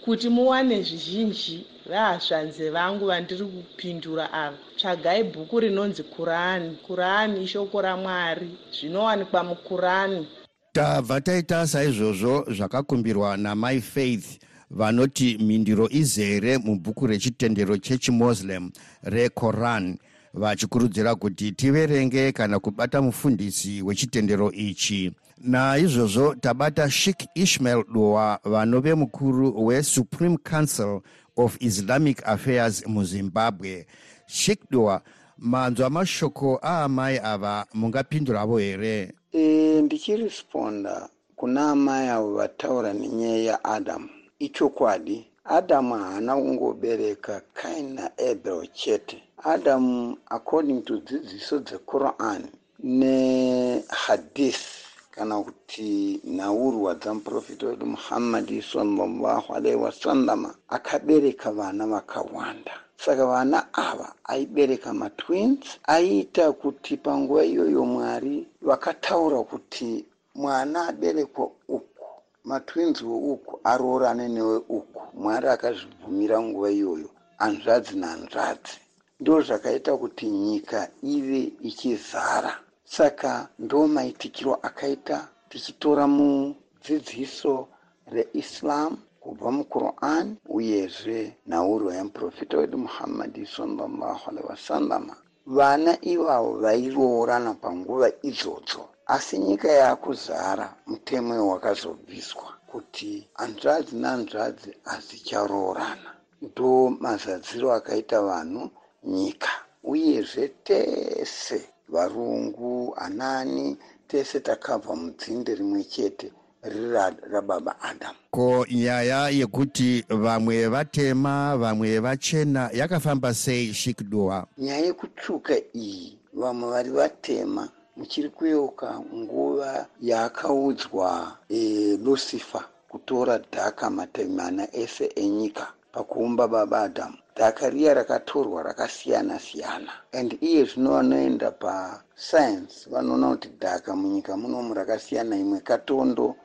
kuti 0.05 0.29
muwane 0.29 0.81
zvizhinji 0.81 1.65
vahasvanze 1.89 2.69
vangu 2.69 3.05
vandiri 3.05 3.45
kupindura 3.45 4.33
ava 4.33 4.57
tsvagai 4.77 5.23
bhuku 5.23 5.59
rinonzi 5.59 6.03
kurani. 6.03 6.77
Kurani 6.87 7.43
ishoko 7.43 7.81
ramwari. 7.81 8.49
Zvinowanikwa 8.71 9.43
mukurani. 9.43 10.27
Tabva 10.73 11.21
taita 11.21 11.67
saizvozvo 11.67 12.45
zvakakumbirwa 12.51 13.37
namai 13.37 13.81
faith 13.81 14.39
vanoti 14.71 15.37
mindiro 15.37 15.89
izere 15.89 16.57
mubhuku 16.57 17.07
rechitendero 17.07 17.77
chechimuslim 17.77 18.71
rekoran 19.03 19.97
vachikurudzira 20.33 21.15
kuti 21.15 21.51
tiverenge 21.51 22.31
kana 22.31 22.59
kubata 22.59 23.01
mufundisi 23.01 23.81
wechitendero 23.81 24.51
ichi. 24.51 25.11
Naizvozvo 25.37 26.35
tabata 26.35 26.91
shik 26.91 27.27
ishmael 27.35 27.83
doa 27.93 28.39
vanove 28.43 28.93
mukuru 28.93 29.65
wesupreme 29.65 30.37
council 30.37 31.01
of 31.37 31.57
islamic 31.59 32.27
affairs 32.27 32.87
muzimbabwe 32.87 33.87
shik 34.27 34.59
doa 34.71 35.01
manzwa 35.37 35.89
mashoko 35.89 36.59
aamai 36.63 37.19
ava 37.23 37.65
mungapinduravo 37.73 38.57
here? 38.57 39.13
E, 39.31 39.81
ndichiresponda 39.81 41.09
kuna 41.35 41.71
amai 41.71 42.07
avo 42.09 42.33
vataura 42.33 42.93
nenyaya 42.93 43.37
yaadamu 43.43 44.09
ichokwadi 44.39 45.27
adamu 45.45 45.93
haana 45.95 46.35
kungobereka 46.35 47.41
kain 47.53 47.93
naabel 47.93 48.67
chete. 48.73 49.23
Adamu 49.43 50.17
according 50.29 50.81
to 50.81 50.97
dzidziso 50.97 51.59
dzequran 51.59 52.43
nehadith 52.83 54.82
kana 55.15 55.35
kuti 55.45 56.21
nhaurwa 56.25 56.91
dzamuprofita 56.95 57.67
wedu 57.67 57.85
muhammadi 57.85 58.61
salllahu 58.61 59.53
alaihi 59.55 59.77
wasallama 59.77 60.55
akabereka 60.69 61.51
vana 61.51 61.87
vakawanda. 61.87 62.73
Saka 62.97 63.25
vana 63.25 63.73
ava 63.73 64.13
aibereka 64.23 64.93
matwins 64.93 65.65
aiita 65.83 66.51
kuti 66.51 66.97
panguva 66.97 67.45
iyoyo 67.45 67.85
mwari 67.85 68.47
vakataura 68.61 69.43
kuti 69.43 70.05
mwana 70.35 70.87
aberekwa 70.87 71.45
uku 71.67 72.07
matwins 72.43 73.01
weuku 73.01 73.59
aroorane 73.63 74.27
neweuku 74.29 75.01
mwari 75.13 75.47
akazvibvumira 75.47 76.41
nguva 76.41 76.71
iyoyo 76.71 77.09
hanzvadzi 77.37 77.95
nahanzvadzi 77.97 78.77
ndo 79.19 79.41
zvakaita 79.41 79.97
kuti 79.97 80.25
nyika 80.25 80.79
ive 81.15 81.41
ichizara 81.69 82.62
saka 82.83 83.49
ndo 83.59 83.87
maitikiro 83.87 84.53
akaita 84.67 85.27
tichitora 85.49 86.07
mudzidziso 86.07 87.67
reislam 88.13 88.97
kubva 89.23 89.49
muquran 89.57 90.27
uyezve 90.57 91.19
nhaurwa 91.47 91.95
yemuprofita 91.95 92.57
wedu 92.57 92.77
muhammadi 92.77 93.45
salllahu 93.45 94.23
alaihi 94.29 94.47
wasallama 94.49 95.15
vana 95.45 95.93
ivavo 96.13 96.51
vairoorana 96.63 97.53
panguva 97.53 98.07
idzodzo 98.29 98.81
asi 99.15 99.37
nyika 99.37 99.67
yaakuzara 99.71 100.75
mutemo 100.87 101.33
wakazobviswa 101.51 102.47
kuti 102.71 103.27
hanzvadzi 103.33 103.95
nahanzvadzi 103.95 104.71
hadzicharoorana 104.83 106.11
ndo 106.41 106.89
mazadziro 106.89 107.73
akaita 107.73 108.21
vanhu 108.21 108.69
nyika 109.03 109.51
uyezve 109.83 110.47
tese 110.47 111.72
varungu 111.93 112.95
anani 112.97 113.77
tese 114.07 114.39
takabva 114.39 114.95
mudzinde 114.95 115.55
rimwe 115.55 115.83
chete 115.83 116.31
riri 116.63 116.89
rababa 117.31 117.81
adamu 117.81 118.17
ko 118.31 118.65
nyaya 118.71 119.29
yekuti 119.29 120.05
vamwe 120.09 120.67
vatema 120.67 121.57
vamwe 121.57 121.99
vachena 121.99 122.69
yakafamba 122.73 123.33
sei 123.33 123.73
shikdua? 123.73 124.47
Nyaya 124.57 124.85
yekutsvuka 124.85 125.53
iyi 125.75 126.17
vamwe 126.33 126.69
vari 126.69 126.89
vatema 126.89 127.69
muchiri 127.97 128.29
kuyeuka 128.29 128.99
nguva 129.15 129.85
yaakaudzwa 130.01 131.37
e, 131.49 131.97
lucifer 132.03 132.63
kutora 132.89 133.37
dhaka 133.37 133.89
matavi 133.89 134.29
mana 134.29 134.67
ese 134.75 135.05
enyika 135.15 135.67
pakuumba 135.91 136.47
baba 136.47 136.79
adhamu 136.81 137.17
dhaka 137.35 137.69
riya 137.69 137.93
rakatorwa 137.93 138.63
rakasiyana 138.63 139.39
siyana. 139.39 139.91
And 140.13 140.37
iye 140.41 140.65
zvino 140.65 140.89
vanoenda 140.91 141.51
pasayensi 141.51 142.89
vanoona 142.89 143.29
kuti 143.29 143.49
dhaka 143.59 143.95
munyika 143.95 144.37
munomu 144.37 144.73
rakasiyana 144.73 145.35
imwe 145.37 145.59
katondo 145.59 146.35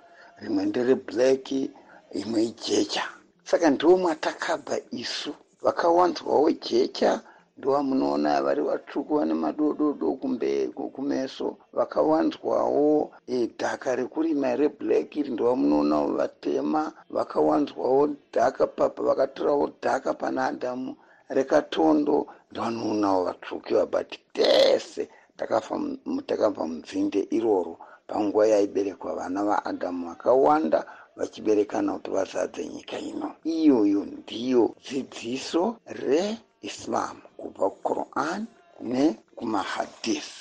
rimwe 0.42 0.64
ndereblaki 0.66 1.70
imwe 2.12 2.44
ijecha. 2.44 3.05
Saka 3.44 3.70
ndo 3.70 3.96
mwatakabva 3.96 4.77
isu 4.90 5.35
vakawanzwawo 5.62 6.51
jecha 6.53 7.20
ndovamunoona 7.59 8.42
vari 8.47 8.62
vatsvuku 8.68 9.12
vane 9.18 9.35
madododo 9.35 10.07
kumeso 10.94 11.57
vakawanzwawo 11.79 13.11
e, 13.27 13.47
dhaka 13.61 13.97
rekurima 13.97 14.57
reblack 14.61 15.11
iri 15.21 15.31
ndovamunoonavo 15.35 16.09
vatema 16.21 16.83
vakawanzwawo 17.16 18.03
dhaka 18.35 18.66
papa 18.66 19.01
vakatorawo 19.09 19.64
dhaka 19.83 20.11
pana 20.21 20.40
adhamu 20.51 20.90
rekatondo. 21.37 22.16
Ndovanoonawo 22.51 23.21
vatsvuku 23.29 23.75
vabati 23.75 24.18
tese! 24.37 25.03
Takabva 26.27 26.64
munzinde 26.68 27.21
iroro. 27.37 27.75
Panguva 28.09 28.47
yaiberekwa 28.53 29.11
vana 29.18 29.40
vaadhamu 29.49 30.09
vakawanda 30.09 30.81
vachiberekana 31.16 31.92
kuti 31.97 32.11
vazadze 32.16 32.62
nyika 32.75 32.97
ino. 33.11 33.29
Iyoyo 33.44 34.01
ndiyo 34.05 34.75
dzidziso 34.85 35.62
reislam 36.01 37.16
kubva 37.38 37.66
kuquran 37.70 38.40
nekumahadith 38.90 40.33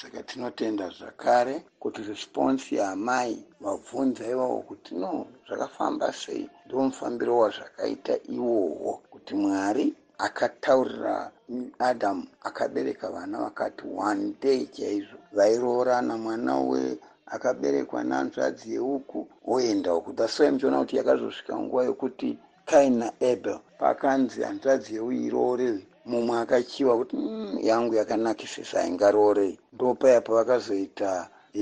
saka 0.00 0.22
tinotenda 0.28 0.86
zvakare 0.98 1.54
kuti 1.82 2.00
response 2.12 2.64
yaamai 2.80 3.34
vabvunza 3.64 4.22
ivavo 4.32 4.60
kuti 4.70 4.92
no 5.02 5.12
zvakafamba 5.46 6.12
sei? 6.12 6.44
Ndo 6.66 6.74
mufambiro 6.86 7.38
wazvakaita 7.42 8.14
iwowo 8.34 8.92
kuti 9.12 9.32
mwari 9.34 9.86
akataurira 10.26 11.30
adamu 11.78 12.26
akabereka 12.48 13.10
vana 13.14 13.38
vakati 13.44 13.84
one 14.10 14.24
day 14.42 14.66
chaizvo. 14.66 15.18
Vairoorana 15.32 16.16
mwana 16.16 16.54
we 16.70 16.98
akaberekwa 17.26 18.04
nanzvadzi 18.04 18.72
yeuku 18.74 19.28
oenda 19.52 19.94
uku 19.94 20.10
why 20.38 20.50
muchiona 20.50 20.78
kuti 20.78 20.96
yakazosvika 20.96 21.58
nguva 21.58 21.84
yokuti 21.84 22.38
kain 22.64 22.98
naabel 22.98 23.58
pakanzi 23.78 24.42
hanzvadzi 24.42 24.94
yeuiroorei 24.94 25.86
mumwe 26.08 26.38
akachiva 26.38 26.96
kuti 26.96 27.16
mm, 27.16 27.58
yangu 27.62 27.94
yakanakisisa 27.94 28.86
ingaroorei 28.86 29.58
ndo 29.72 29.94
paya 29.94 30.20
pavakazoita 30.20 31.28
e, 31.54 31.60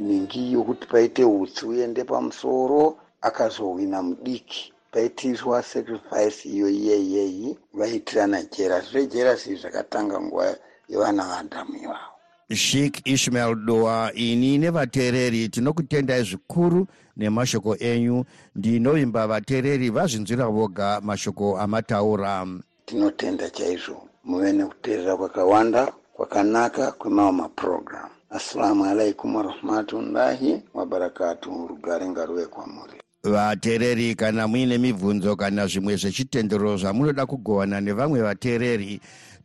ningi 0.00 0.52
yokuti 0.52 0.86
paite 0.86 1.24
utsi 1.24 1.66
uende 1.66 2.04
pamusoro 2.04 2.96
akazohwina 3.20 4.02
mudiki. 4.02 4.72
Paitiswa 4.92 5.62
sacrifice 5.62 6.48
iyo 6.48 6.68
iyeyeyi 6.70 7.58
vaitirana 7.74 8.42
jera. 8.42 8.80
Zvire 8.80 9.06
jerasi 9.06 9.54
zvakatanga 9.54 10.20
nguva 10.20 10.56
yevana 10.88 11.24
vaadhamu 11.24 11.76
ivavo. 11.76 12.10
Shik 12.54 13.02
ishmael 13.04 13.54
doa 13.54 14.12
ini 14.14 14.58
nevateereri 14.58 15.48
tinokutendai 15.48 16.24
zvikuru 16.24 16.86
nemashoko 17.16 17.76
enyu. 17.76 18.24
Ndinovimba 18.56 19.26
vateereri 19.26 19.90
vazvinzwira 19.90 20.46
voga 20.46 21.00
mashoko 21.00 21.58
amataura 21.58 22.46
tinotenda 22.90 23.50
chaizvo. 23.50 24.08
Muve 24.24 24.52
nekuteerera 24.52 25.16
kwakawanda 25.16 25.92
kwakanaka 26.12 26.92
kwemawo 26.92 27.32
mapurogiramu 27.32 28.10
assalamu 28.30 28.84
alaikum 28.84 29.34
warahmatullahi 29.36 30.62
wabarakatu 30.74 31.66
rugare 31.68 32.08
ngaruve 32.08 32.46
kwamuri. 32.46 32.92
Vateereri 33.24 34.14
kana 34.14 34.48
muine 34.48 34.78
mibvunzo 34.78 35.36
kana 35.36 35.66
zvimwe 35.66 35.96
zvechitendero 35.96 36.76
zvamunoda 36.76 37.26
kugovana 37.26 37.80
nevamwe 37.80 38.22
vateereri 38.22 39.00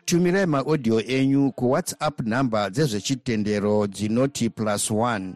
tumirai 0.06 0.46
maaudio 0.46 1.02
enyu 1.02 1.52
kuwhatsapp 1.52 2.22
nhamba 2.22 2.70
dzezvechitendero 2.70 3.88
dzinoti 3.88 4.50
plus 4.50 4.92
1 4.92 5.34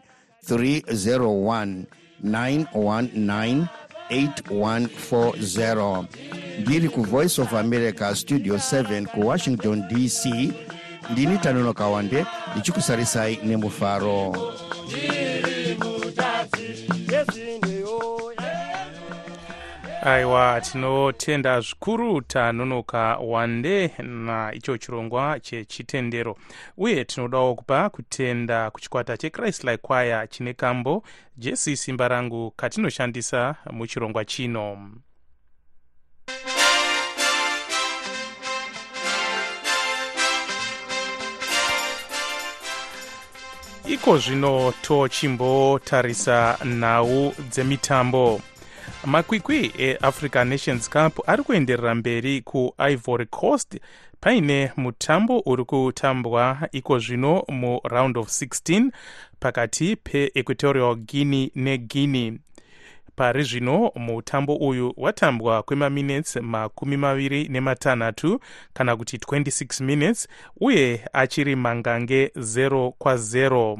301 0.49 1.83
919 2.23 3.67
8140 4.09 6.03
ndiri 6.61 6.89
kuvoice 6.89 7.41
of 7.41 7.53
america 7.53 8.15
studio 8.15 8.55
7 8.55 9.05
kuwashington 9.05 9.83
dc 9.87 10.25
ndini 11.11 11.37
tanonoka 11.37 11.87
wande 11.87 12.25
ndichikusarisai 12.51 13.39
nemufaro 13.43 14.35
aiwa 20.13 20.61
tinotenda 20.61 21.61
zvikuru 21.61 22.21
tanonoka 22.21 23.17
wande 23.17 23.91
naicho 24.03 24.77
chirongwa 24.77 25.39
chechitendero. 25.39 26.37
Uye 26.77 27.05
tinodawo 27.05 27.55
kupa 27.55 27.89
kutenda 27.89 28.71
kuchikwata 28.71 29.17
chechrist 29.17 29.63
like 29.63 29.87
choir 29.87 30.29
chine 30.29 30.53
kambo 30.53 31.03
jesi 31.37 31.77
simba 31.77 32.07
rangu 32.07 32.51
katinoshandisa 32.51 33.55
muchirongwa 33.71 34.25
chino. 34.25 34.91
Iko 43.85 44.17
zvino 44.17 44.73
tochimbotarisa 44.81 46.57
nhau 46.65 47.33
dzemitambo 47.49 48.41
makwikwi 49.05 49.71
eafrica 49.77 50.45
nations 50.45 50.89
cup 50.89 51.29
ari 51.29 51.43
kuenderera 51.43 51.95
mberi 51.95 52.41
kuivory 52.41 53.25
coast. 53.25 53.79
Paine 54.21 54.71
mutambo 54.77 55.39
uri 55.45 55.63
kutambwa 55.65 56.67
iko 56.71 56.99
zvino 56.99 57.43
muround 57.47 58.17
of 58.17 58.27
16 58.27 58.91
pakati 59.39 59.95
peequatorial 59.95 60.95
guinea 60.95 61.49
neguinea. 61.55 62.33
Pari 63.15 63.43
zvino 63.43 63.91
mutambo 63.95 64.55
uyu 64.55 64.93
watambwa 64.97 65.63
kwemaminutes 65.63 66.35
makumi 66.35 66.97
maviri 66.97 67.47
nematanhatu 67.47 68.39
kana 68.73 68.95
kuti 68.95 69.17
26 69.17 69.83
minutes 69.83 70.27
uye 70.62 71.05
achiri 71.13 71.55
mangange 71.55 72.31
0 72.35 72.91
kwa0 72.99 73.77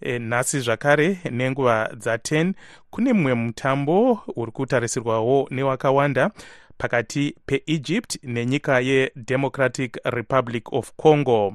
e, 0.00 0.18
nhasi 0.18 0.60
zvakare 0.60 1.18
nenguva 1.30 1.90
dza10 1.94 2.52
kune 2.90 3.12
mumwe 3.12 3.34
mutambo 3.34 4.20
uri 4.36 4.52
kutarisirwawo 4.52 5.48
newakawanda 5.50 6.30
pakati 6.78 7.34
peegypt 7.46 8.18
nenyika 8.22 8.80
yedemocratic 8.80 9.98
republic 10.04 10.72
of 10.72 10.92
congo. 10.96 11.54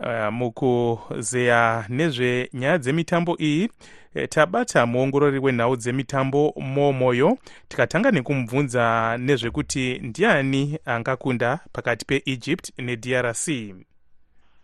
Uh, 0.00 0.32
mukuzeya 0.32 1.84
nezvenyaya 1.88 2.78
dzemitambo 2.78 3.36
iyi 3.40 3.68
e, 4.14 4.26
tabata 4.26 4.86
muongorori 4.86 5.38
wenhau 5.38 5.76
dzemitambo 5.76 6.54
momoyo 6.56 7.38
tikatanga 7.68 8.10
nekumubvunza 8.10 9.16
nezvekuti 9.18 9.98
ndiani 9.98 10.78
angakunda 10.84 11.60
pakati 11.72 12.04
peegypt 12.04 12.72
nedrc. 12.78 13.48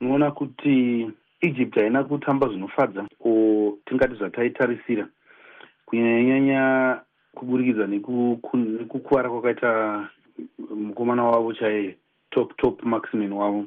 Unoona 0.00 0.30
kuti 0.30 1.06
egypt 1.40 1.74
haina 1.74 2.04
kutamba 2.04 2.48
zvinofadza 2.48 3.06
o 3.24 3.78
tingati 3.86 4.14
zvataitarisira 4.14 5.08
kunyanyanyanya 5.86 7.00
kuburikidza 7.34 7.86
nekukuvara 7.86 9.30
kwakaita 9.30 10.08
mukomana 10.70 11.24
wavo 11.24 11.52
chaiye 11.52 11.96
top 12.30 12.56
top 12.56 12.82
maximin 12.82 13.32
wavo. 13.32 13.66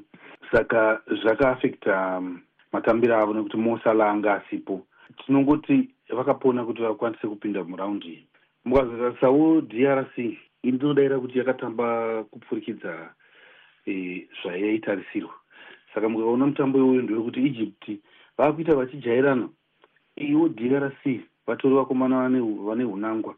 Saka 0.52 1.02
zvakaafecta 1.24 2.18
um, 2.18 2.42
matambiro 2.72 3.16
avo 3.18 3.34
nekuti 3.34 3.58
mosala 3.58 4.10
anga 4.10 4.34
asipo 4.34 4.86
tinongoti 5.26 5.90
vakapona 6.10 6.66
kuti 6.66 6.82
vakwanise 6.82 7.28
kupinda 7.28 7.64
muraundi 7.64 8.08
iyi. 8.08 8.28
Mukazotarisawo 8.66 9.62
drc 9.62 10.18
indinodaira 10.64 11.20
kuti 11.20 11.38
yakatamba 11.38 12.24
kupfurikidza 12.24 13.14
e, 13.88 14.28
zvayaitarisirwa 14.44 15.34
saka 15.94 16.10
mukaona 16.10 16.46
mutambo 16.46 16.80
iwoyo 16.80 17.02
ndewekuti 17.02 17.46
egypt 17.46 17.92
vava 18.38 18.54
kuita 18.54 18.76
vachijairana 18.76 19.50
iwo 20.16 20.50
drc 20.50 21.20
vatori 21.48 21.76
vakomana 21.76 22.30
vane 22.66 22.84
unangwa 22.86 23.36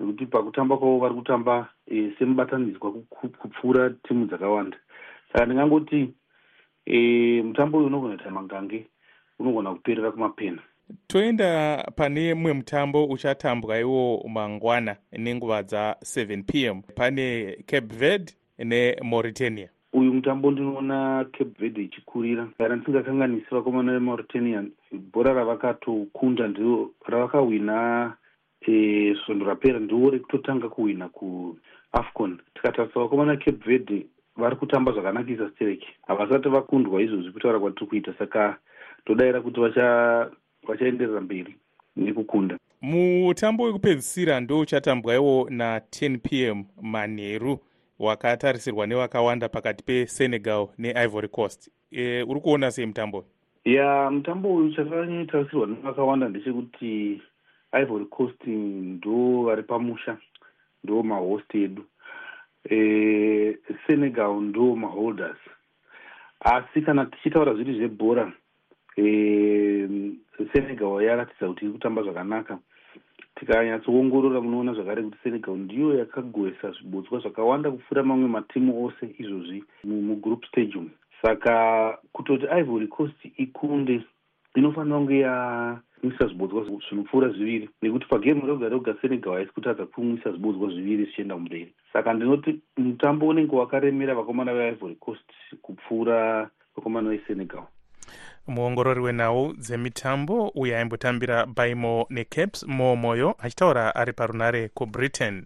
nekuti 0.00 0.26
pakutamba 0.26 0.76
kwavo 0.76 0.98
vari 0.98 1.14
kutamba 1.14 1.68
e, 1.86 2.12
semubatanidzwa 2.18 2.92
kupfuura 3.38 3.90
timu 3.90 4.26
dzakawanda. 4.26 4.76
Saka 5.32 5.46
ndingangoti 5.46 6.14
e, 6.86 7.42
mutambo 7.42 7.78
uyu 7.78 7.86
unogona 7.86 8.14
kuita 8.16 8.30
mangange 8.30 8.86
unogona 9.38 9.74
kuperera 9.74 10.10
kumapena. 10.10 10.62
Toenda 11.06 11.76
pane 11.96 12.34
mumwe 12.34 12.52
mutambo 12.52 13.04
uchatambwa 13.04 13.78
iwo 13.78 14.24
mangwana 14.28 14.96
nenguva 15.12 15.60
dza7 15.60 16.42
p 16.42 16.64
m. 16.64 16.82
Pane 16.82 17.56
cape 17.66 17.96
verde 17.96 18.32
nemauritania 18.58 19.68
uyu 19.92 20.12
mutambo 20.14 20.50
ndinoona 20.50 21.24
cape 21.32 21.50
verde 21.58 21.82
ichikurira. 21.82 22.48
Kana 22.58 22.76
ndisingakanganisi 22.76 23.46
vakomana 23.50 23.92
vemauritania 23.92 24.64
bhora 25.12 25.32
ravakatokunda 25.32 26.48
ndio 26.48 26.90
ravakahwina 27.06 28.12
e, 28.68 29.16
svondo 29.26 29.44
rapera 29.46 29.78
ndiwo 29.78 30.10
rekutotanga 30.10 30.68
kuhwina 30.68 31.08
kuafcon. 31.08 32.38
Tikatarisa 32.54 33.00
vakomana 33.00 33.36
cape 33.36 33.64
verde 33.66 34.06
vari 34.36 34.56
kutamba 34.56 34.92
zvakanakisa 34.92 35.50
stereki 35.50 35.88
havasati 36.06 36.48
vakundwa 36.48 37.02
izvozvi 37.02 37.32
kutaura 37.32 37.60
kwatiri 37.60 37.86
kuita 37.86 38.14
saka 38.18 38.56
todayira 39.04 39.40
kuti 39.40 39.60
vachaenderera 40.66 41.20
mberi 41.20 41.56
nekukunda. 41.96 42.58
Mutambo 42.82 43.64
wekupedzisira 43.64 44.40
ndo 44.40 44.58
uchatambwaiwo 44.58 45.48
na10 45.50 46.18
p 46.18 46.42
m 46.44 46.64
manheru 46.82 47.58
wakatarisirwa 48.02 48.86
nevakawanda 48.86 49.48
pakati 49.48 49.84
pesenegal 49.84 50.68
neivory 50.78 51.28
coast. 51.28 51.70
E, 51.90 52.22
uri 52.22 52.40
kuona 52.40 52.70
sei 52.70 52.86
mutambo 52.86 53.24
ya 53.64 54.10
mutambo 54.10 54.54
uyu 54.54 54.74
chakanyatarisirwa 54.74 55.66
nevakawanda 55.66 56.28
ndechekuti 56.28 57.22
ivory 57.82 58.04
coast 58.04 58.46
ndo 58.46 59.42
vari 59.42 59.62
pamusha 59.62 60.16
ndo 60.84 61.02
mahost 61.02 61.54
edu. 61.54 61.84
E, 62.70 63.58
senegal 63.86 64.40
ndo 64.40 64.76
maholders. 64.76 65.38
Asi 66.40 66.82
kana 66.82 67.06
tichitaura 67.06 67.54
zviri 67.54 67.74
zvebhora 67.74 68.32
e, 68.96 69.02
senegal 70.52 71.02
yaratidza 71.02 71.48
kuti 71.48 71.64
iri 71.64 71.72
kutamba 71.72 72.02
zvakanaka 72.02 72.58
tikanyatsoongorora 73.42 74.40
munoona 74.40 74.74
zvakare 74.74 75.02
kuti 75.02 75.18
senegal 75.22 75.56
ndiyo 75.56 75.98
yakagoesa 75.98 76.70
zvibotswa 76.70 77.18
zvakawanda 77.18 77.70
kupfuura 77.70 78.02
mamwe 78.02 78.28
matimu 78.28 78.84
ose 78.84 79.14
izvozvi 79.18 79.64
mugroup 79.84 80.44
stage 80.46 80.78
umu 80.78 80.90
saka 81.22 81.98
kutoti 82.12 82.46
ivory 82.60 82.86
coast 82.86 83.18
ikunde 83.36 84.00
inofanira 84.54 84.96
kunge 84.98 85.18
yamwisa 85.18 86.26
zvibodzwa 86.26 86.64
zvinopfuura 86.88 87.28
zviviri. 87.28 87.68
Nekuti 87.82 88.06
pagemu 88.06 88.46
roga 88.46 88.68
roga 88.68 88.94
senegal 89.00 89.34
haisi 89.34 89.52
kutadza 89.52 89.86
kumwisa 89.86 90.30
zvibodzwa 90.30 90.68
zviviri 90.70 91.04
zvichienda 91.04 91.36
mumberi 91.36 91.72
saka 91.92 92.12
ndinoti 92.12 92.60
mutambo 92.76 93.28
unenge 93.28 93.56
wakaremera 93.56 94.14
vakomana 94.14 94.54
veivory 94.54 94.94
coast 94.94 95.28
kupfuura 95.62 96.50
vakomana 96.76 97.10
vesenegal 97.10 97.66
muongorori 98.46 99.00
wenhau 99.00 99.52
dzemitambo 99.52 100.48
uyo 100.48 100.78
aimbotambira 100.78 101.46
baimo 101.46 102.06
necaps 102.10 102.62
momoyo 102.62 103.34
achitaura 103.38 103.94
ari 103.94 104.12
parunare 104.12 104.68
kubritain. 104.68 105.44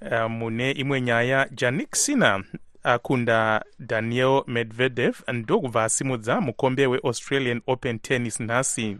Uh, 0.00 0.30
mune 0.30 0.70
imwe 0.70 1.00
nyaya 1.00 1.48
janik 1.52 1.96
sina 1.96 2.44
akunda 2.82 3.64
daniel 3.78 4.42
medvedev 4.46 5.14
ndokubva 5.32 5.84
asimudza 5.84 6.40
mukombe 6.40 6.86
weaustralian 6.86 7.60
open 7.66 7.98
tennis 7.98 8.40
nhasi. 8.40 8.96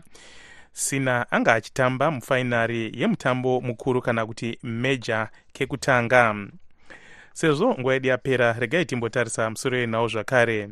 Sina 0.72 1.30
anga 1.30 1.54
achitamba 1.54 2.10
mufainari 2.10 2.92
yemutambo 2.94 3.60
mukuru 3.60 4.02
kana 4.02 4.26
kuti 4.26 4.58
meja 4.62 5.28
kekutanga. 5.52 6.36
Sezvo 7.32 7.74
nguva 7.78 7.94
yedu 7.94 8.08
yapera 8.08 8.52
regai 8.52 8.84
timbotarisa 8.84 9.50
musoro 9.50 9.78
yenhau 9.78 10.08
zvakare 10.08 10.68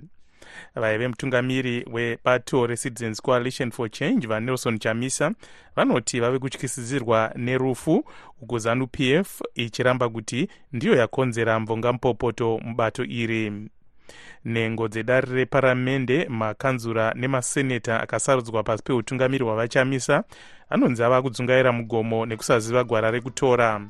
vaive 0.75 1.09
mutungamiri 1.09 1.87
webato 1.93 2.67
recitizens 2.67 3.23
coalition 3.23 3.71
for 3.71 3.91
change 3.91 4.27
vanelson 4.27 4.79
chamisa 4.79 5.33
vanoti 5.77 6.21
vave 6.21 6.39
kutyisidzirwa 6.39 7.33
nerufu 7.37 8.05
uko 8.43 8.59
zanu 8.59 8.87
p 8.87 9.13
f 9.15 9.41
ichiramba 9.55 10.09
kuti 10.09 10.49
ndiyo 10.73 10.97
yakonzera 10.97 11.61
mvongampopoto 11.61 12.61
mubato 12.65 13.05
iri. 13.05 13.53
Nhengo 14.45 14.89
dzedare 14.89 15.35
reparamende 15.35 16.29
makanzura 16.29 17.15
nemaseneta 17.15 18.01
akasarudzwa 18.01 18.63
pasi 18.63 18.83
peutungamiri 18.83 19.45
hwavachamisa 19.45 20.25
anonzi 20.71 21.03
ava 21.03 21.23
kudzungaira 21.23 21.73
mugomo 21.73 22.27
nekusaziva 22.27 22.85
gwara 22.85 23.11
rekutora 23.11 23.81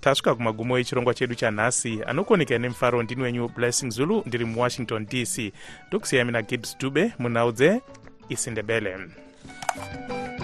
tasvika 0.00 0.34
kumagumo 0.34 0.78
echirongwa 0.78 1.14
chedu 1.14 1.34
chanhasi. 1.34 2.02
Anokoneka 2.06 2.58
nemufaro 2.58 3.02
ndini 3.02 3.22
wenyu 3.22 3.48
blessing 3.48 3.90
zulu 3.90 4.22
ndiri 4.26 4.44
muwashington 4.44 5.06
dc 5.06 5.52
ndokusiyai 5.88 6.24
mina 6.24 6.42
gibbs 6.42 6.78
dube 6.78 7.12
munhau 7.18 7.52
dzeisindebele 7.52 8.96
thank 9.78 10.10
you 10.10 10.37